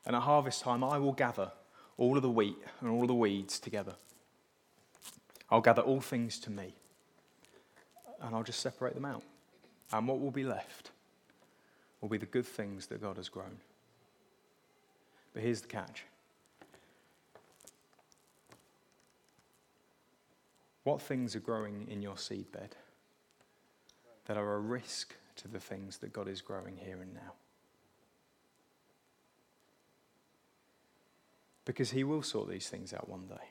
And 0.08 0.16
at 0.16 0.24
harvest 0.24 0.64
time, 0.64 0.84
I 0.84 0.98
will 0.98 1.12
gather 1.12 1.52
all 2.00 2.18
of 2.18 2.24
the 2.24 2.32
wheat 2.32 2.58
and 2.82 2.90
all 2.90 3.04
of 3.04 3.08
the 3.08 3.14
weeds 3.14 3.60
together. 3.60 3.94
I'll 5.52 5.62
gather 5.62 5.84
all 5.84 6.02
things 6.02 6.40
to 6.40 6.50
me. 6.50 6.74
And 8.20 8.36
I'll 8.36 8.42
just 8.42 8.62
separate 8.62 8.96
them 8.96 9.06
out. 9.06 9.22
And 9.94 10.08
what 10.08 10.20
will 10.20 10.32
be 10.32 10.44
left 10.44 10.90
will 12.02 12.10
be 12.10 12.18
the 12.18 12.26
good 12.26 12.48
things 12.48 12.88
that 12.88 13.04
God 13.04 13.18
has 13.18 13.30
grown. 13.30 13.60
But 15.36 15.44
here's 15.44 15.62
the 15.62 15.68
catch 15.68 16.06
what 20.86 21.04
things 21.04 21.36
are 21.36 21.40
growing 21.40 21.88
in 21.88 22.02
your 22.02 22.16
seedbed 22.16 22.72
that 24.26 24.38
are 24.38 24.56
a 24.56 24.60
risk 24.60 25.14
to 25.40 25.48
the 25.48 25.60
things 25.60 25.98
that 25.98 26.14
God 26.14 26.28
is 26.28 26.42
growing 26.42 26.78
here 26.78 27.02
and 27.02 27.14
now? 27.14 27.34
Because 31.66 31.92
He 31.92 32.04
will 32.04 32.24
sort 32.24 32.50
these 32.50 32.70
things 32.70 32.94
out 32.94 33.10
one 33.10 33.28
day. 33.28 33.50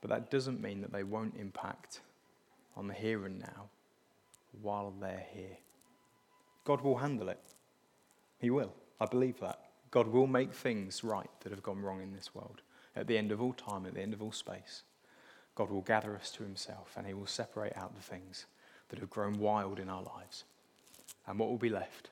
But 0.00 0.10
that 0.10 0.30
doesn't 0.30 0.60
mean 0.60 0.80
that 0.82 0.92
they 0.92 1.02
won't 1.02 1.34
impact 1.38 2.00
on 2.76 2.86
the 2.86 2.94
here 2.94 3.24
and 3.26 3.38
now 3.38 3.70
while 4.62 4.92
they're 5.00 5.26
here. 5.32 5.58
God 6.64 6.82
will 6.82 6.98
handle 6.98 7.28
it. 7.28 7.40
He 8.38 8.50
will. 8.50 8.74
I 9.00 9.06
believe 9.06 9.40
that. 9.40 9.58
God 9.90 10.08
will 10.08 10.26
make 10.26 10.52
things 10.52 11.02
right 11.02 11.30
that 11.40 11.50
have 11.50 11.62
gone 11.62 11.80
wrong 11.80 12.02
in 12.02 12.12
this 12.12 12.34
world. 12.34 12.60
At 12.94 13.06
the 13.06 13.16
end 13.16 13.32
of 13.32 13.40
all 13.40 13.52
time, 13.52 13.86
at 13.86 13.94
the 13.94 14.02
end 14.02 14.12
of 14.12 14.22
all 14.22 14.32
space, 14.32 14.82
God 15.54 15.70
will 15.70 15.80
gather 15.80 16.14
us 16.14 16.30
to 16.32 16.42
Himself 16.42 16.94
and 16.96 17.06
He 17.06 17.14
will 17.14 17.26
separate 17.26 17.76
out 17.76 17.96
the 17.96 18.02
things 18.02 18.46
that 18.88 18.98
have 18.98 19.10
grown 19.10 19.38
wild 19.38 19.78
in 19.78 19.88
our 19.88 20.02
lives. 20.02 20.44
And 21.26 21.38
what 21.38 21.48
will 21.48 21.58
be 21.58 21.68
left 21.68 22.10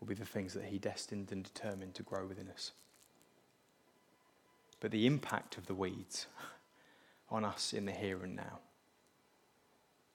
will 0.00 0.06
be 0.06 0.14
the 0.14 0.24
things 0.24 0.54
that 0.54 0.64
He 0.64 0.78
destined 0.78 1.32
and 1.32 1.42
determined 1.42 1.94
to 1.94 2.02
grow 2.02 2.26
within 2.26 2.48
us. 2.48 2.72
But 4.80 4.90
the 4.90 5.06
impact 5.06 5.58
of 5.58 5.66
the 5.66 5.74
weeds 5.74 6.26
on 7.30 7.44
us 7.44 7.72
in 7.72 7.84
the 7.84 7.92
here 7.92 8.22
and 8.22 8.36
now 8.36 8.60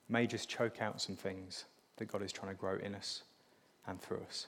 may 0.08 0.26
just 0.26 0.48
choke 0.48 0.80
out 0.80 1.00
some 1.00 1.16
things 1.16 1.64
that 1.96 2.06
God 2.06 2.22
is 2.22 2.32
trying 2.32 2.52
to 2.52 2.58
grow 2.58 2.76
in 2.76 2.94
us 2.94 3.22
and 3.86 4.00
through 4.00 4.22
us. 4.26 4.46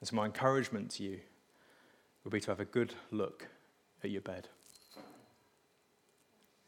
And 0.00 0.08
so, 0.08 0.16
my 0.16 0.26
encouragement 0.26 0.90
to 0.92 1.02
you 1.02 1.20
would 2.22 2.32
be 2.32 2.40
to 2.40 2.50
have 2.50 2.60
a 2.60 2.64
good 2.64 2.94
look 3.10 3.48
at 4.02 4.10
your 4.10 4.20
bed. 4.20 4.48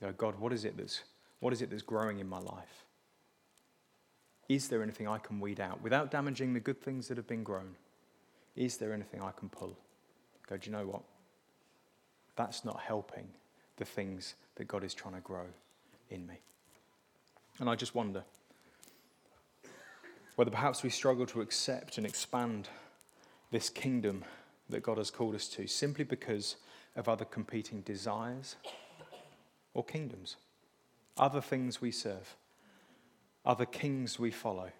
You 0.00 0.06
know, 0.08 0.12
God, 0.16 0.38
what 0.38 0.52
is 0.52 0.64
it 0.64 0.76
that's, 0.76 1.02
what 1.40 1.52
is 1.52 1.62
it 1.62 1.70
that's 1.70 1.82
growing 1.82 2.18
in 2.18 2.28
my 2.28 2.38
life? 2.38 2.84
Is 4.48 4.68
there 4.68 4.82
anything 4.82 5.08
I 5.08 5.18
can 5.18 5.40
weed 5.40 5.60
out 5.60 5.82
without 5.82 6.10
damaging 6.10 6.54
the 6.54 6.60
good 6.60 6.80
things 6.80 7.08
that 7.08 7.16
have 7.16 7.26
been 7.26 7.42
grown? 7.42 7.74
Is 8.54 8.76
there 8.76 8.92
anything 8.92 9.20
I 9.22 9.32
can 9.32 9.48
pull? 9.48 9.76
Go, 10.48 10.56
do 10.56 10.70
you 10.70 10.76
know 10.76 10.86
what? 10.86 11.02
That's 12.36 12.64
not 12.64 12.80
helping 12.80 13.28
the 13.76 13.84
things 13.84 14.34
that 14.54 14.68
God 14.68 14.84
is 14.84 14.94
trying 14.94 15.14
to 15.14 15.20
grow 15.20 15.46
in 16.10 16.26
me. 16.26 16.34
And 17.58 17.68
I 17.68 17.74
just 17.74 17.94
wonder 17.94 18.22
whether 20.36 20.50
perhaps 20.50 20.82
we 20.82 20.90
struggle 20.90 21.26
to 21.26 21.40
accept 21.40 21.98
and 21.98 22.06
expand 22.06 22.68
this 23.50 23.70
kingdom 23.70 24.24
that 24.68 24.82
God 24.82 24.98
has 24.98 25.10
called 25.10 25.34
us 25.34 25.48
to 25.48 25.66
simply 25.66 26.04
because 26.04 26.56
of 26.94 27.08
other 27.08 27.24
competing 27.24 27.80
desires 27.82 28.56
or 29.74 29.84
kingdoms, 29.84 30.36
other 31.16 31.40
things 31.40 31.80
we 31.80 31.90
serve, 31.90 32.36
other 33.44 33.66
kings 33.66 34.18
we 34.18 34.30
follow. 34.30 34.70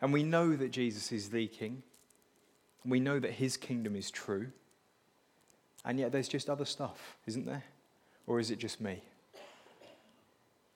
And 0.00 0.12
we 0.12 0.22
know 0.22 0.54
that 0.54 0.70
Jesus 0.70 1.12
is 1.12 1.30
the 1.30 1.46
king. 1.46 1.82
We 2.84 3.00
know 3.00 3.18
that 3.18 3.32
his 3.32 3.56
kingdom 3.56 3.96
is 3.96 4.10
true. 4.10 4.48
And 5.84 5.98
yet 5.98 6.12
there's 6.12 6.28
just 6.28 6.48
other 6.48 6.64
stuff, 6.64 7.16
isn't 7.26 7.46
there? 7.46 7.64
Or 8.26 8.38
is 8.38 8.50
it 8.50 8.58
just 8.58 8.80
me? 8.80 9.02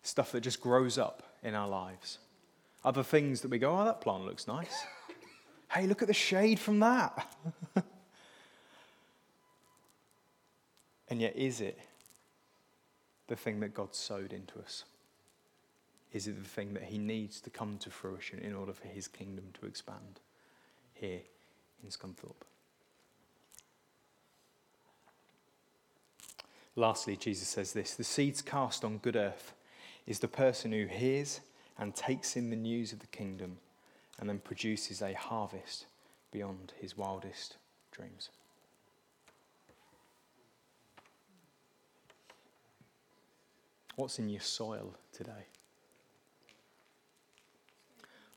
Stuff 0.03 0.33
that 0.33 0.41
just 0.41 0.61
grows 0.61 0.99
up 0.99 1.23
in 1.43 1.55
our 1.55 1.69
lives. 1.69 2.19
Other 2.85 3.03
things 3.03 3.41
that 3.43 3.51
we 3.51 3.59
go, 3.59 3.79
oh, 3.79 3.85
that 3.85 4.01
plant 4.01 4.25
looks 4.25 4.49
nice. 4.49 4.85
Hey, 5.71 5.87
look 5.87 6.03
at 6.03 6.09
the 6.09 6.15
shade 6.15 6.59
from 6.59 6.81
that. 6.81 7.35
And 11.13 11.21
yet, 11.21 11.37
is 11.37 11.61
it 11.61 11.79
the 13.29 13.37
thing 13.37 13.61
that 13.61 13.75
God 13.75 13.95
sowed 13.95 14.33
into 14.33 14.59
us? 14.59 14.85
Is 16.13 16.27
it 16.27 16.43
the 16.43 16.49
thing 16.49 16.75
that 16.75 16.85
He 16.85 16.99
needs 16.99 17.41
to 17.41 17.51
come 17.51 17.79
to 17.79 17.91
fruition 17.91 18.39
in 18.39 18.55
order 18.55 18.73
for 18.73 18.89
His 18.89 19.09
kingdom 19.09 19.47
to 19.61 19.67
expand 19.67 20.21
here 20.95 21.21
in 21.83 21.91
Scunthorpe? 21.91 22.45
Lastly, 26.75 27.17
Jesus 27.17 27.49
says 27.49 27.73
this 27.73 27.95
the 27.95 28.05
seeds 28.05 28.41
cast 28.41 28.85
on 28.85 28.99
good 28.99 29.17
earth 29.17 29.53
is 30.07 30.19
the 30.19 30.29
person 30.29 30.73
who 30.73 30.87
hears 30.87 31.41
and 31.79 31.95
takes 31.95 32.37
in 32.37 32.51
the 32.51 32.57
news 32.57 32.93
of 32.93 33.01
the 33.01 33.07
kingdom 33.09 33.59
and 34.19 34.29
then 34.29 34.39
produces 34.39 35.03
a 35.03 35.13
harvest 35.13 35.87
beyond 36.31 36.73
his 36.81 36.97
wildest 36.97 37.57
dreams. 37.91 38.31
What's 43.97 44.19
in 44.19 44.29
your 44.29 44.41
soil 44.41 44.95
today? 45.13 45.47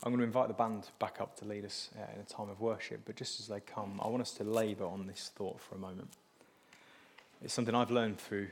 I'm 0.03 0.11
going 0.11 0.19
to 0.19 0.25
invite 0.25 0.49
the 0.49 0.53
band 0.53 0.89
back 0.99 1.21
up 1.21 1.35
to 1.39 1.45
lead 1.45 1.65
us 1.65 1.89
uh, 1.97 2.13
in 2.13 2.21
a 2.21 2.25
time 2.25 2.49
of 2.49 2.59
worship, 2.59 3.01
but 3.05 3.15
just 3.15 3.39
as 3.39 3.47
they 3.47 3.61
come, 3.61 3.99
I 4.03 4.07
want 4.07 4.21
us 4.21 4.31
to 4.33 4.43
labour 4.43 4.85
on 4.85 5.07
this 5.07 5.31
thought 5.33 5.59
for 5.61 5.75
a 5.75 5.77
moment. 5.77 6.09
It's 7.41 7.53
something 7.53 7.73
I've 7.73 7.91
learned 7.91 8.19
through 8.19 8.49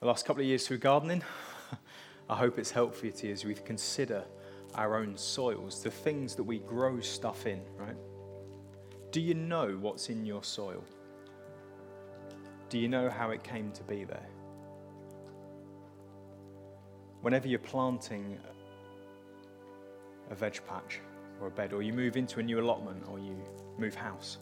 the 0.00 0.06
last 0.06 0.26
couple 0.26 0.42
of 0.42 0.46
years 0.46 0.66
through 0.66 0.78
gardening. 0.78 1.22
I 2.28 2.36
hope 2.36 2.58
it's 2.58 2.70
helpful 2.70 3.10
to 3.10 3.26
you 3.26 3.32
as 3.32 3.44
we 3.44 3.54
consider 3.54 4.24
our 4.74 4.96
own 4.96 5.16
soils, 5.16 5.82
the 5.82 5.90
things 5.90 6.34
that 6.34 6.42
we 6.42 6.58
grow 6.58 7.00
stuff 7.00 7.46
in, 7.46 7.62
right? 7.78 7.96
Do 9.12 9.20
you 9.20 9.34
know 9.34 9.78
what's 9.80 10.10
in 10.10 10.26
your 10.26 10.42
soil? 10.42 10.82
Do 12.68 12.78
you 12.78 12.88
know 12.88 13.08
how 13.08 13.30
it 13.30 13.44
came 13.44 13.70
to 13.72 13.82
be 13.84 14.04
there? 14.04 14.26
Whenever 17.24 17.48
you're 17.48 17.58
planting 17.58 18.38
a 20.30 20.34
veg 20.34 20.60
patch 20.68 21.00
or 21.40 21.46
a 21.46 21.50
bed, 21.50 21.72
or 21.72 21.80
you 21.80 21.90
move 21.90 22.18
into 22.18 22.38
a 22.38 22.42
new 22.42 22.60
allotment, 22.60 23.02
or 23.10 23.18
you 23.18 23.34
move 23.78 23.94
house, 23.94 24.36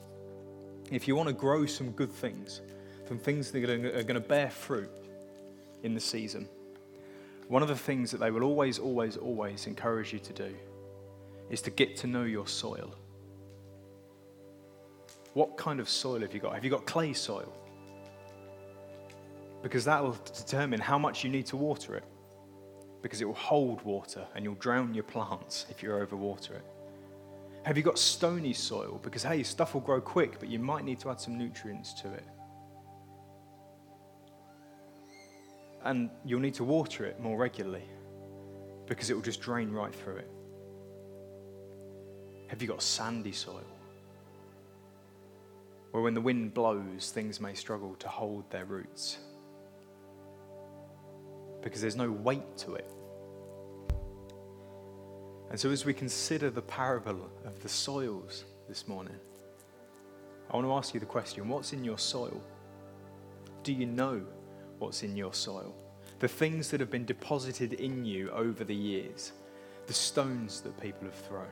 if 0.90 1.06
you 1.06 1.14
want 1.14 1.28
to 1.28 1.32
grow 1.32 1.64
some 1.64 1.92
good 1.92 2.10
things, 2.10 2.60
some 3.06 3.18
things 3.18 3.52
that 3.52 3.70
are 3.70 4.02
going 4.02 4.14
to 4.14 4.20
bear 4.20 4.50
fruit 4.50 4.90
in 5.84 5.94
the 5.94 6.00
season, 6.00 6.48
one 7.46 7.62
of 7.62 7.68
the 7.68 7.76
things 7.76 8.10
that 8.10 8.18
they 8.18 8.32
will 8.32 8.42
always, 8.42 8.80
always, 8.80 9.16
always 9.16 9.68
encourage 9.68 10.12
you 10.12 10.18
to 10.18 10.32
do 10.32 10.52
is 11.50 11.62
to 11.62 11.70
get 11.70 11.96
to 11.98 12.08
know 12.08 12.24
your 12.24 12.48
soil. 12.48 12.96
What 15.34 15.56
kind 15.56 15.78
of 15.78 15.88
soil 15.88 16.18
have 16.22 16.34
you 16.34 16.40
got? 16.40 16.54
Have 16.54 16.64
you 16.64 16.70
got 16.70 16.84
clay 16.84 17.12
soil? 17.12 17.54
Because 19.62 19.84
that 19.84 20.02
will 20.02 20.18
determine 20.34 20.80
how 20.80 20.98
much 20.98 21.22
you 21.22 21.30
need 21.30 21.46
to 21.46 21.56
water 21.56 21.94
it. 21.94 22.02
Because 23.02 23.20
it 23.20 23.24
will 23.24 23.34
hold 23.34 23.82
water 23.82 24.24
and 24.34 24.44
you'll 24.44 24.54
drown 24.54 24.94
your 24.94 25.04
plants 25.04 25.66
if 25.68 25.82
you 25.82 25.90
overwater 25.90 26.52
it. 26.52 26.64
Have 27.64 27.76
you 27.76 27.82
got 27.82 27.98
stony 27.98 28.52
soil? 28.52 29.00
Because, 29.02 29.22
hey, 29.22 29.42
stuff 29.42 29.74
will 29.74 29.80
grow 29.80 30.00
quick, 30.00 30.40
but 30.40 30.48
you 30.48 30.58
might 30.58 30.84
need 30.84 30.98
to 31.00 31.10
add 31.10 31.20
some 31.20 31.36
nutrients 31.36 31.92
to 31.94 32.12
it. 32.12 32.24
And 35.84 36.10
you'll 36.24 36.40
need 36.40 36.54
to 36.54 36.64
water 36.64 37.04
it 37.04 37.20
more 37.20 37.36
regularly 37.36 37.84
because 38.86 39.10
it 39.10 39.14
will 39.14 39.22
just 39.22 39.40
drain 39.40 39.70
right 39.70 39.94
through 39.94 40.16
it. 40.16 40.30
Have 42.48 42.62
you 42.62 42.68
got 42.68 42.82
sandy 42.82 43.32
soil? 43.32 43.64
where 45.92 46.02
when 46.02 46.14
the 46.14 46.20
wind 46.20 46.54
blows, 46.54 47.12
things 47.12 47.40
may 47.40 47.54
struggle 47.54 47.94
to 47.96 48.08
hold 48.08 48.50
their 48.50 48.64
roots 48.64 49.18
because 51.62 51.80
there's 51.80 51.96
no 51.96 52.10
weight 52.10 52.56
to 52.58 52.74
it. 52.74 52.90
And 55.50 55.60
so, 55.60 55.70
as 55.70 55.84
we 55.84 55.92
consider 55.92 56.50
the 56.50 56.62
parable 56.62 57.30
of 57.44 57.62
the 57.62 57.68
soils 57.68 58.44
this 58.68 58.88
morning, 58.88 59.16
I 60.50 60.56
want 60.56 60.66
to 60.66 60.72
ask 60.72 60.94
you 60.94 61.00
the 61.00 61.06
question 61.06 61.48
what's 61.48 61.72
in 61.72 61.84
your 61.84 61.98
soil? 61.98 62.42
Do 63.62 63.72
you 63.72 63.86
know 63.86 64.22
what's 64.78 65.02
in 65.02 65.16
your 65.16 65.34
soil? 65.34 65.74
The 66.18 66.28
things 66.28 66.70
that 66.70 66.80
have 66.80 66.90
been 66.90 67.04
deposited 67.04 67.74
in 67.74 68.04
you 68.04 68.30
over 68.30 68.64
the 68.64 68.74
years, 68.74 69.32
the 69.86 69.92
stones 69.92 70.60
that 70.62 70.80
people 70.80 71.04
have 71.04 71.14
thrown. 71.14 71.48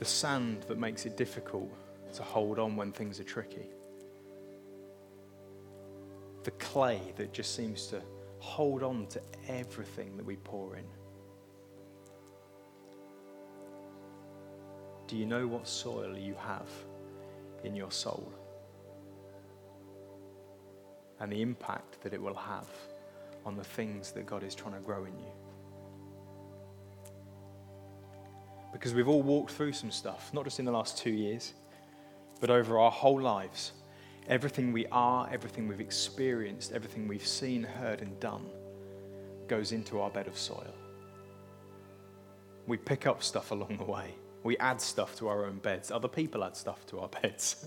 the 0.00 0.06
sand 0.06 0.64
that 0.66 0.78
makes 0.78 1.04
it 1.04 1.16
difficult 1.16 1.70
to 2.14 2.22
hold 2.22 2.58
on 2.58 2.74
when 2.74 2.90
things 2.90 3.20
are 3.20 3.24
tricky, 3.24 3.66
the 6.44 6.50
clay 6.52 7.00
that 7.16 7.32
just 7.32 7.54
seems 7.54 7.86
to 7.88 8.02
hold 8.38 8.82
on 8.82 9.06
to 9.08 9.20
everything 9.48 10.16
that 10.16 10.24
we 10.24 10.36
pour 10.36 10.76
in. 10.76 10.84
Do 15.06 15.16
you 15.16 15.26
know 15.26 15.46
what 15.46 15.66
soil 15.66 16.16
you 16.16 16.34
have 16.34 16.68
in 17.64 17.74
your 17.74 17.90
soul? 17.90 18.32
And 21.18 21.30
the 21.30 21.42
impact 21.42 22.00
that 22.02 22.14
it 22.14 22.22
will 22.22 22.34
have 22.34 22.68
on 23.44 23.56
the 23.56 23.64
things 23.64 24.12
that 24.12 24.24
God 24.24 24.42
is 24.42 24.54
trying 24.54 24.74
to 24.74 24.80
grow 24.80 25.04
in 25.04 25.18
you. 25.18 25.32
because 28.72 28.94
we've 28.94 29.08
all 29.08 29.22
walked 29.22 29.52
through 29.52 29.72
some 29.72 29.90
stuff, 29.90 30.32
not 30.32 30.44
just 30.44 30.58
in 30.58 30.64
the 30.64 30.72
last 30.72 30.96
two 30.96 31.10
years, 31.10 31.54
but 32.40 32.50
over 32.50 32.78
our 32.78 32.90
whole 32.90 33.20
lives. 33.20 33.72
Everything 34.28 34.72
we 34.72 34.86
are, 34.86 35.28
everything 35.32 35.66
we've 35.66 35.80
experienced, 35.80 36.72
everything 36.72 37.08
we've 37.08 37.26
seen, 37.26 37.62
heard, 37.62 38.00
and 38.00 38.18
done 38.20 38.46
goes 39.48 39.72
into 39.72 40.00
our 40.00 40.10
bed 40.10 40.28
of 40.28 40.38
soil. 40.38 40.74
We 42.66 42.76
pick 42.76 43.06
up 43.06 43.22
stuff 43.22 43.50
along 43.50 43.78
the 43.78 43.84
way. 43.84 44.14
We 44.44 44.56
add 44.58 44.80
stuff 44.80 45.16
to 45.16 45.28
our 45.28 45.44
own 45.44 45.58
beds. 45.58 45.90
Other 45.90 46.08
people 46.08 46.44
add 46.44 46.56
stuff 46.56 46.86
to 46.86 47.00
our 47.00 47.08
beds. 47.22 47.66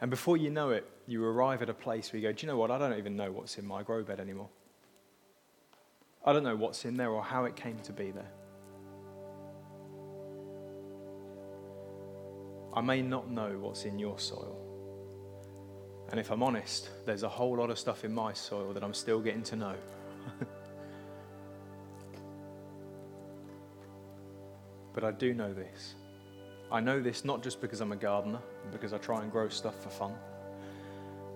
and 0.00 0.10
before 0.10 0.36
you 0.36 0.50
know 0.50 0.70
it, 0.70 0.88
you 1.06 1.24
arrive 1.24 1.62
at 1.62 1.70
a 1.70 1.74
place 1.74 2.12
where 2.12 2.20
you 2.20 2.28
go, 2.28 2.32
Do 2.32 2.46
you 2.46 2.52
know 2.52 2.58
what? 2.58 2.70
I 2.70 2.78
don't 2.78 2.98
even 2.98 3.16
know 3.16 3.30
what's 3.30 3.58
in 3.58 3.66
my 3.66 3.82
grow 3.82 4.02
bed 4.02 4.18
anymore. 4.18 4.48
I 6.24 6.32
don't 6.32 6.44
know 6.44 6.56
what's 6.56 6.84
in 6.84 6.96
there 6.96 7.10
or 7.10 7.22
how 7.22 7.44
it 7.44 7.56
came 7.56 7.78
to 7.80 7.92
be 7.92 8.10
there. 8.10 8.30
I 12.74 12.80
may 12.80 13.02
not 13.02 13.30
know 13.30 13.58
what's 13.60 13.84
in 13.84 13.98
your 13.98 14.18
soil. 14.18 14.61
And 16.12 16.20
if 16.20 16.30
I'm 16.30 16.44
honest, 16.44 16.90
there's 17.06 17.24
a 17.24 17.28
whole 17.28 17.56
lot 17.56 17.70
of 17.70 17.78
stuff 17.78 18.04
in 18.04 18.12
my 18.12 18.32
soil 18.34 18.72
that 18.74 18.84
I'm 18.84 18.94
still 18.94 19.18
getting 19.18 19.42
to 19.44 19.56
know. 19.56 19.74
but 24.94 25.02
I 25.02 25.10
do 25.10 25.34
know 25.34 25.52
this. 25.52 25.94
I 26.70 26.80
know 26.80 27.00
this 27.00 27.24
not 27.24 27.42
just 27.42 27.60
because 27.60 27.80
I'm 27.80 27.90
a 27.92 27.96
gardener, 27.96 28.38
because 28.70 28.92
I 28.92 28.98
try 28.98 29.22
and 29.22 29.32
grow 29.32 29.48
stuff 29.48 29.82
for 29.82 29.88
fun. 29.88 30.14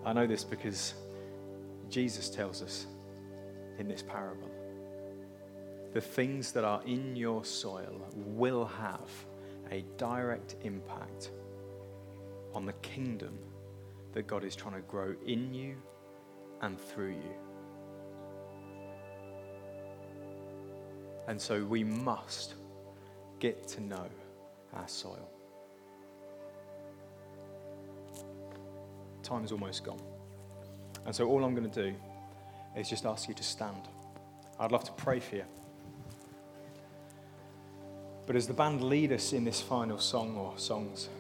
I 0.05 0.13
know 0.13 0.27
this 0.27 0.45
because 0.45 0.95
Jesus 1.89 2.29
tells 2.31 2.63
us 2.63 2.87
in 3.79 3.89
this 3.89 4.03
parable 4.03 4.51
the 5.97 6.01
things 6.03 6.53
that 6.53 6.63
are 6.63 6.83
in 6.85 7.17
your 7.17 7.43
soil 7.43 8.07
will 8.15 8.67
have 8.67 9.09
a 9.71 9.83
direct 9.97 10.55
impact 10.63 11.31
on 12.53 12.67
the 12.67 12.75
kingdom 12.75 13.39
that 14.17 14.27
God 14.27 14.45
is 14.45 14.57
trying 14.57 14.73
to 14.73 14.81
grow 14.81 15.15
in 15.27 15.53
you 15.53 15.77
and 16.63 16.81
through 16.81 17.11
you. 17.11 17.35
And 21.29 21.39
so 21.39 21.63
we 21.63 21.85
must 21.85 22.55
get 23.41 23.69
to 23.69 23.83
know 23.83 24.09
our 24.73 24.89
soil. 24.89 25.29
Time 29.23 29.45
is 29.45 29.53
almost 29.53 29.85
gone. 29.85 30.01
And 31.05 31.15
so 31.15 31.29
all 31.29 31.45
I'm 31.45 31.55
going 31.55 31.69
to 31.69 31.83
do 31.91 31.95
is 32.75 32.89
just 32.89 33.05
ask 33.05 33.29
you 33.29 33.35
to 33.35 33.45
stand. 33.45 33.83
I'd 34.59 34.73
love 34.73 34.85
to 34.85 34.93
pray 34.93 35.21
for 35.21 35.37
you. 35.37 35.45
But 38.25 38.35
as 38.35 38.47
the 38.47 38.55
band 38.55 38.83
lead 38.83 39.13
us 39.13 39.35
in 39.35 39.45
this 39.45 39.61
final 39.61 39.99
song 39.99 40.39
or 40.39 40.57
songs, 40.57 41.11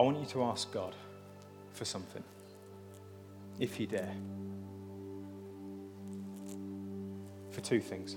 I 0.00 0.02
want 0.02 0.18
you 0.18 0.24
to 0.28 0.44
ask 0.44 0.72
God 0.72 0.94
for 1.74 1.84
something, 1.84 2.24
if 3.58 3.78
you 3.78 3.86
dare. 3.86 4.14
For 7.50 7.60
two 7.60 7.80
things. 7.80 8.16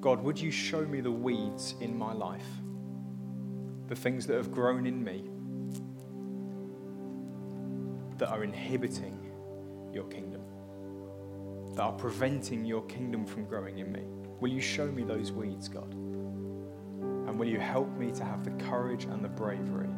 God, 0.00 0.22
would 0.22 0.40
you 0.40 0.52
show 0.52 0.82
me 0.82 1.00
the 1.00 1.10
weeds 1.10 1.74
in 1.80 1.98
my 1.98 2.12
life, 2.12 2.46
the 3.88 3.96
things 3.96 4.24
that 4.28 4.36
have 4.36 4.52
grown 4.52 4.86
in 4.86 5.02
me 5.02 5.24
that 8.18 8.28
are 8.28 8.44
inhibiting 8.44 9.18
your 9.92 10.04
kingdom, 10.04 10.42
that 11.74 11.82
are 11.82 11.92
preventing 11.94 12.64
your 12.64 12.82
kingdom 12.82 13.26
from 13.26 13.46
growing 13.46 13.80
in 13.80 13.90
me? 13.90 14.02
Will 14.38 14.50
you 14.50 14.60
show 14.60 14.86
me 14.86 15.02
those 15.02 15.32
weeds, 15.32 15.66
God? 15.66 15.92
And 15.92 17.36
will 17.36 17.48
you 17.48 17.58
help 17.58 17.88
me 17.96 18.12
to 18.12 18.22
have 18.22 18.44
the 18.44 18.52
courage 18.64 19.06
and 19.06 19.24
the 19.24 19.28
bravery 19.28 19.90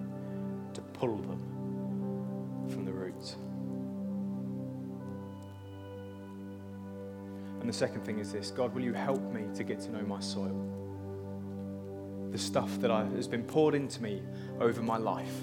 pull 1.07 1.17
them 1.17 2.69
from 2.71 2.85
the 2.85 2.93
roots? 2.93 3.37
And 7.61 7.69
the 7.69 7.73
second 7.73 8.05
thing 8.05 8.19
is 8.19 8.33
this 8.33 8.51
God, 8.51 8.75
will 8.75 8.83
you 8.83 8.93
help 8.93 9.23
me 9.33 9.43
to 9.55 9.65
get 9.65 9.81
to 9.81 9.93
know 9.93 10.03
my 10.03 10.21
soil? 10.21 10.71
The 12.31 12.39
stuff 12.39 12.81
that 12.81 12.91
I, 12.91 13.05
has 13.17 13.29
been 13.29 13.45
poured 13.45 13.75
into 13.75 14.03
me 14.03 14.23
over 14.61 14.83
my 14.83 14.97
life. 14.97 15.35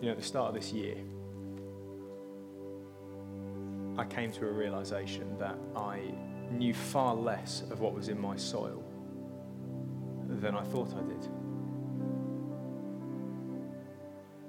You 0.00 0.06
know, 0.06 0.12
at 0.12 0.18
the 0.18 0.24
start 0.24 0.50
of 0.50 0.54
this 0.54 0.72
year, 0.72 0.96
I 3.98 4.04
came 4.04 4.30
to 4.32 4.46
a 4.46 4.52
realization 4.52 5.38
that 5.38 5.58
I 5.74 6.00
knew 6.58 6.74
far 6.74 7.14
less 7.14 7.62
of 7.70 7.80
what 7.80 7.94
was 7.94 8.08
in 8.08 8.20
my 8.20 8.36
soil 8.36 8.82
than 10.28 10.54
I 10.54 10.62
thought 10.62 10.94
I 10.94 11.02
did. 11.02 11.22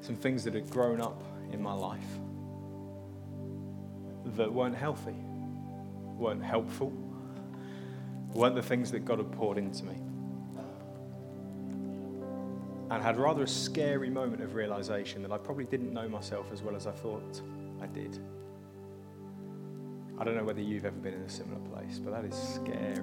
Some 0.02 0.16
things 0.16 0.44
that 0.44 0.54
had 0.54 0.70
grown 0.70 1.02
up 1.02 1.22
in 1.52 1.62
my 1.62 1.74
life 1.74 2.20
that 4.36 4.52
weren't 4.52 4.76
healthy, 4.76 5.16
weren't 6.18 6.44
helpful, 6.44 6.92
weren't 8.34 8.56
the 8.56 8.62
things 8.62 8.92
that 8.92 9.06
God 9.06 9.20
had 9.20 9.32
poured 9.32 9.58
into 9.58 9.86
me. 9.86 9.96
And 12.90 13.04
had 13.04 13.18
rather 13.18 13.44
a 13.44 13.48
scary 13.48 14.10
moment 14.10 14.42
of 14.42 14.56
realization 14.56 15.22
that 15.24 15.32
I 15.32 15.38
probably 15.38 15.66
didn't 15.66 15.92
know 15.92 16.08
myself 16.08 16.52
as 16.54 16.62
well 16.62 16.76
as 16.76 16.88
I 16.88 16.92
thought 16.92 17.42
I 17.82 17.88
did. 17.88 18.20
I 20.20 20.24
don't 20.24 20.36
know 20.36 20.44
whether 20.44 20.62
you've 20.62 20.86
ever 20.86 20.96
been 20.96 21.14
in 21.14 21.22
a 21.22 21.30
similar 21.30 21.60
place, 21.60 22.00
but 22.00 22.12
that 22.12 22.26
is 22.26 22.36
scary. 22.36 22.98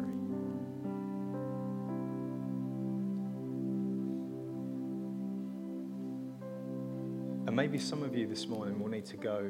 And 7.46 7.55
maybe 7.55 7.79
some 7.79 8.03
of 8.03 8.16
you 8.16 8.27
this 8.27 8.48
morning 8.48 8.81
will 8.81 8.88
need 8.88 9.05
to 9.07 9.16
go 9.16 9.48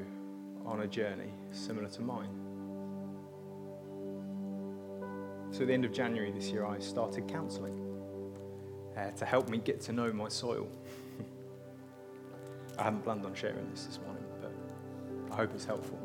on 0.66 0.82
a 0.82 0.86
journey 0.86 1.32
similar 1.52 1.88
to 1.88 2.02
mine. 2.02 2.28
So, 5.50 5.62
at 5.62 5.68
the 5.68 5.72
end 5.72 5.86
of 5.86 5.92
January 5.92 6.32
this 6.32 6.50
year, 6.50 6.66
I 6.66 6.80
started 6.80 7.28
counselling 7.28 7.80
uh, 8.96 9.12
to 9.12 9.24
help 9.24 9.48
me 9.48 9.58
get 9.58 9.80
to 9.82 9.92
know 9.92 10.12
my 10.12 10.28
soil. 10.28 10.68
I 12.78 12.82
haven't 12.82 13.04
planned 13.04 13.24
on 13.24 13.34
sharing 13.34 13.70
this 13.70 13.84
this 13.84 14.00
morning, 14.04 14.24
but 14.40 14.52
I 15.32 15.36
hope 15.36 15.54
it's 15.54 15.64
helpful. 15.64 16.03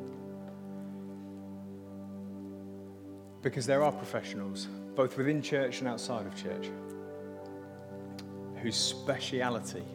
Because 3.42 3.66
there 3.66 3.84
are 3.84 3.92
professionals, 3.92 4.68
both 4.96 5.18
within 5.18 5.42
church 5.42 5.80
and 5.80 5.88
outside 5.88 6.26
of 6.26 6.36
church, 6.36 6.70
whose 8.62 8.76
speciality 8.76 9.86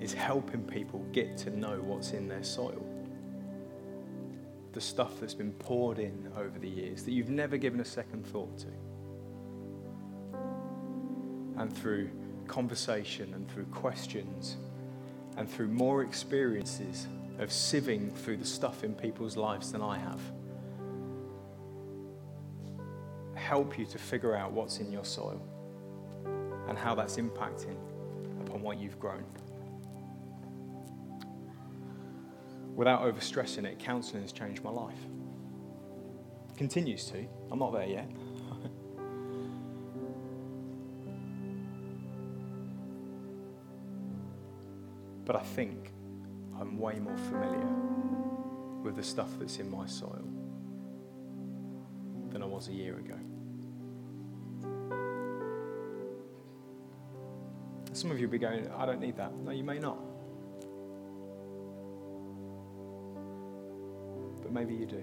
is 0.00 0.12
helping 0.12 0.62
people 0.62 1.04
get 1.12 1.36
to 1.36 1.50
know 1.50 1.80
what's 1.80 2.12
in 2.12 2.28
their 2.28 2.42
soil. 2.42 2.84
The 4.72 4.80
stuff 4.80 5.20
that's 5.20 5.34
been 5.34 5.52
poured 5.52 5.98
in 5.98 6.30
over 6.36 6.58
the 6.58 6.68
years 6.68 7.02
that 7.04 7.12
you've 7.12 7.30
never 7.30 7.56
given 7.56 7.80
a 7.80 7.84
second 7.84 8.26
thought 8.26 8.56
to. 8.58 8.68
And 11.60 11.76
through 11.76 12.10
conversation 12.46 13.34
and 13.34 13.50
through 13.50 13.66
questions 13.66 14.56
and 15.36 15.50
through 15.50 15.68
more 15.68 16.02
experiences 16.02 17.06
of 17.38 17.50
sieving 17.50 18.14
through 18.14 18.36
the 18.36 18.46
stuff 18.46 18.84
in 18.84 18.94
people's 18.94 19.36
lives 19.36 19.72
than 19.72 19.82
I 19.82 19.98
have, 19.98 20.20
help 23.48 23.78
you 23.78 23.86
to 23.86 23.96
figure 23.96 24.36
out 24.36 24.52
what's 24.52 24.78
in 24.78 24.92
your 24.92 25.06
soil 25.06 25.40
and 26.68 26.76
how 26.76 26.94
that's 26.94 27.16
impacting 27.16 27.78
upon 28.42 28.60
what 28.60 28.78
you've 28.78 29.00
grown. 29.00 29.24
Without 32.76 33.00
overstressing 33.00 33.64
it, 33.64 33.78
counseling 33.78 34.20
has 34.20 34.32
changed 34.32 34.62
my 34.62 34.68
life. 34.68 34.98
Continues 36.58 37.06
to. 37.06 37.26
I'm 37.50 37.58
not 37.58 37.72
there 37.72 37.86
yet. 37.86 38.10
but 45.24 45.36
I 45.36 45.42
think 45.42 45.94
I'm 46.60 46.78
way 46.78 46.98
more 46.98 47.16
familiar 47.16 47.66
with 48.82 48.96
the 48.96 49.02
stuff 49.02 49.30
that's 49.40 49.58
in 49.58 49.70
my 49.70 49.86
soil 49.86 50.28
than 52.28 52.42
I 52.42 52.46
was 52.46 52.68
a 52.68 52.74
year 52.74 52.98
ago. 52.98 53.16
Some 57.98 58.12
of 58.12 58.20
you 58.20 58.28
will 58.28 58.32
be 58.32 58.38
going, 58.38 58.70
I 58.78 58.86
don't 58.86 59.00
need 59.00 59.16
that. 59.16 59.34
No, 59.38 59.50
you 59.50 59.64
may 59.64 59.80
not. 59.80 59.98
But 64.40 64.52
maybe 64.52 64.72
you 64.72 64.86
do. 64.86 65.02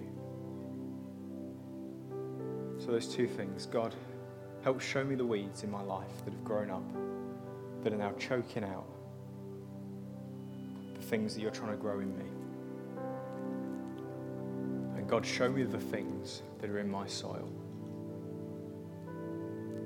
So, 2.78 2.94
those 2.94 3.14
two 3.14 3.28
things 3.28 3.66
God, 3.66 3.94
help 4.64 4.80
show 4.80 5.04
me 5.04 5.16
the 5.16 5.26
weeds 5.26 5.64
in 5.64 5.72
my 5.72 5.82
life 5.82 6.24
that 6.24 6.34
have 6.34 6.44
grown 6.46 6.70
up, 6.70 6.86
that 7.84 7.92
are 7.92 7.98
now 7.98 8.14
choking 8.14 8.64
out 8.64 8.88
the 10.94 11.06
things 11.06 11.36
that 11.36 11.42
you're 11.42 11.52
trying 11.52 11.72
to 11.72 11.78
grow 11.78 12.00
in 12.00 12.18
me. 12.18 12.26
And 14.96 15.06
God, 15.06 15.26
show 15.26 15.50
me 15.50 15.64
the 15.64 15.78
things 15.78 16.44
that 16.62 16.70
are 16.70 16.80
in 16.80 16.90
my 16.90 17.08
soil, 17.08 17.52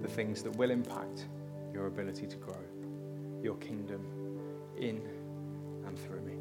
the 0.03 0.07
things 0.07 0.43
that 0.43 0.55
will 0.57 0.69
impact 0.69 1.25
your 1.73 1.87
ability 1.87 2.27
to 2.27 2.35
grow 2.35 2.53
your 3.43 3.55
kingdom 3.55 4.05
in 4.77 5.01
and 5.85 5.97
through 5.99 6.21
me. 6.21 6.33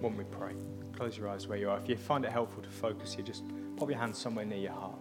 When 0.00 0.16
we 0.16 0.24
pray, 0.24 0.52
close 0.94 1.16
your 1.16 1.28
eyes 1.28 1.46
where 1.46 1.58
you 1.58 1.70
are. 1.70 1.78
If 1.78 1.88
you 1.88 1.96
find 1.96 2.24
it 2.24 2.32
helpful 2.32 2.62
to 2.62 2.68
focus 2.68 3.14
here, 3.14 3.24
just 3.24 3.44
pop 3.76 3.88
your 3.88 3.98
hand 3.98 4.14
somewhere 4.14 4.44
near 4.44 4.58
your 4.58 4.72
heart. 4.72 4.98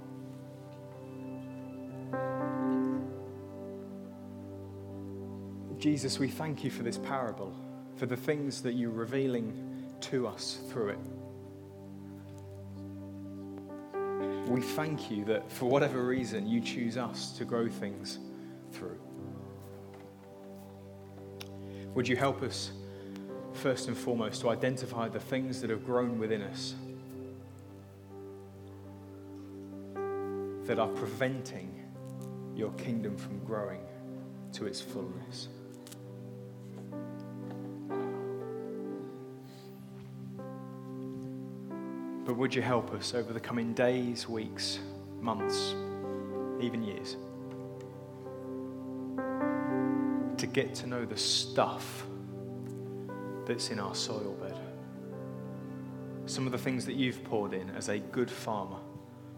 Jesus, 5.77 6.17
we 6.17 6.29
thank 6.29 6.63
you 6.63 6.71
for 6.71 6.83
this 6.83 6.97
parable, 6.97 7.53
for 7.97 8.05
the 8.05 8.15
things 8.15 8.61
that 8.61 8.73
you're 8.73 8.89
revealing 8.89 9.93
to 10.01 10.27
us 10.27 10.59
through 10.69 10.89
it. 10.89 10.99
We 14.49 14.61
thank 14.61 15.11
you 15.11 15.25
that 15.25 15.51
for 15.51 15.65
whatever 15.65 16.03
reason 16.05 16.47
you 16.47 16.61
choose 16.61 16.97
us 16.97 17.31
to 17.37 17.45
grow 17.45 17.67
things 17.67 18.19
through. 18.71 18.99
Would 21.95 22.09
you 22.09 22.17
help 22.17 22.43
us, 22.43 22.71
first 23.53 23.87
and 23.87 23.97
foremost, 23.97 24.41
to 24.41 24.49
identify 24.49 25.07
the 25.07 25.19
things 25.19 25.61
that 25.61 25.69
have 25.69 25.85
grown 25.85 26.19
within 26.19 26.41
us 26.41 26.75
that 30.65 30.77
are 30.77 30.89
preventing 30.89 31.71
your 32.53 32.71
kingdom 32.73 33.15
from 33.15 33.39
growing 33.45 33.79
to 34.51 34.65
its 34.65 34.81
fullness? 34.81 35.47
But 42.25 42.35
would 42.35 42.53
you 42.53 42.61
help 42.61 42.91
us 42.91 43.13
over 43.13 43.31
the 43.31 43.39
coming 43.39 43.73
days, 43.73 44.27
weeks, 44.27 44.79
months, 45.21 45.73
even 46.59 46.83
years? 46.83 47.15
To 50.37 50.47
get 50.47 50.75
to 50.75 50.87
know 50.87 51.05
the 51.05 51.17
stuff 51.17 52.05
that's 53.45 53.69
in 53.69 53.79
our 53.79 53.95
soil 53.95 54.35
bed. 54.41 54.57
Some 56.25 56.45
of 56.45 56.51
the 56.51 56.57
things 56.57 56.85
that 56.85 56.93
you've 56.93 57.23
poured 57.23 57.53
in 57.53 57.69
as 57.71 57.89
a 57.89 57.99
good 57.99 58.29
farmer, 58.29 58.79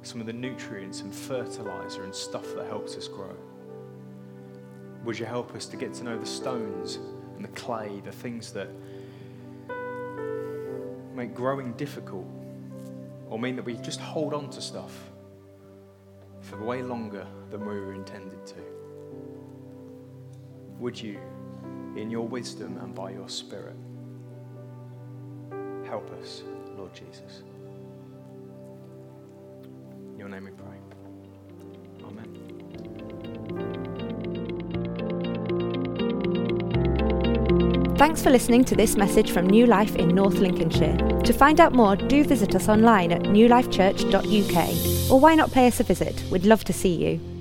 some 0.03 0.21
of 0.21 0.27
the 0.27 0.33
nutrients 0.33 1.01
and 1.01 1.13
fertilizer 1.13 2.03
and 2.03 2.15
stuff 2.15 2.55
that 2.55 2.65
helps 2.67 2.95
us 2.95 3.07
grow. 3.07 3.35
Would 5.03 5.19
you 5.19 5.25
help 5.25 5.53
us 5.53 5.65
to 5.67 5.77
get 5.77 5.93
to 5.95 6.03
know 6.03 6.17
the 6.17 6.25
stones 6.25 6.99
and 7.35 7.43
the 7.43 7.49
clay, 7.49 8.01
the 8.03 8.11
things 8.11 8.51
that 8.53 8.69
make 11.13 11.33
growing 11.33 11.73
difficult 11.73 12.27
or 13.29 13.37
mean 13.37 13.55
that 13.55 13.65
we 13.65 13.73
just 13.75 13.99
hold 13.99 14.33
on 14.33 14.49
to 14.51 14.61
stuff 14.61 15.11
for 16.41 16.63
way 16.63 16.81
longer 16.81 17.27
than 17.51 17.61
we 17.61 17.79
were 17.79 17.93
intended 17.93 18.45
to? 18.47 18.76
Would 20.79 20.99
you, 21.01 21.19
in 21.95 22.09
your 22.09 22.27
wisdom 22.27 22.77
and 22.77 22.93
by 22.93 23.11
your 23.11 23.29
Spirit, 23.29 23.75
help 25.85 26.09
us, 26.19 26.43
Lord 26.77 26.93
Jesus? 26.93 27.43
In 30.13 30.19
your 30.19 30.29
name 30.29 30.45
we 30.45 30.51
pray. 30.51 30.77
Amen. 32.03 32.57
Thanks 37.97 38.21
for 38.21 38.29
listening 38.29 38.63
to 38.65 38.75
this 38.75 38.95
message 38.95 39.31
from 39.31 39.47
New 39.47 39.65
Life 39.65 39.95
in 39.95 40.09
North 40.09 40.35
Lincolnshire. 40.35 40.97
To 40.97 41.33
find 41.33 41.59
out 41.59 41.73
more, 41.73 41.95
do 41.95 42.23
visit 42.23 42.53
us 42.53 42.69
online 42.69 43.11
at 43.11 43.23
newlifechurch.uk. 43.23 45.11
Or 45.11 45.19
why 45.19 45.33
not 45.33 45.51
pay 45.51 45.67
us 45.67 45.79
a 45.79 45.83
visit? 45.83 46.23
We'd 46.29 46.45
love 46.45 46.63
to 46.65 46.73
see 46.73 46.93
you. 46.93 47.36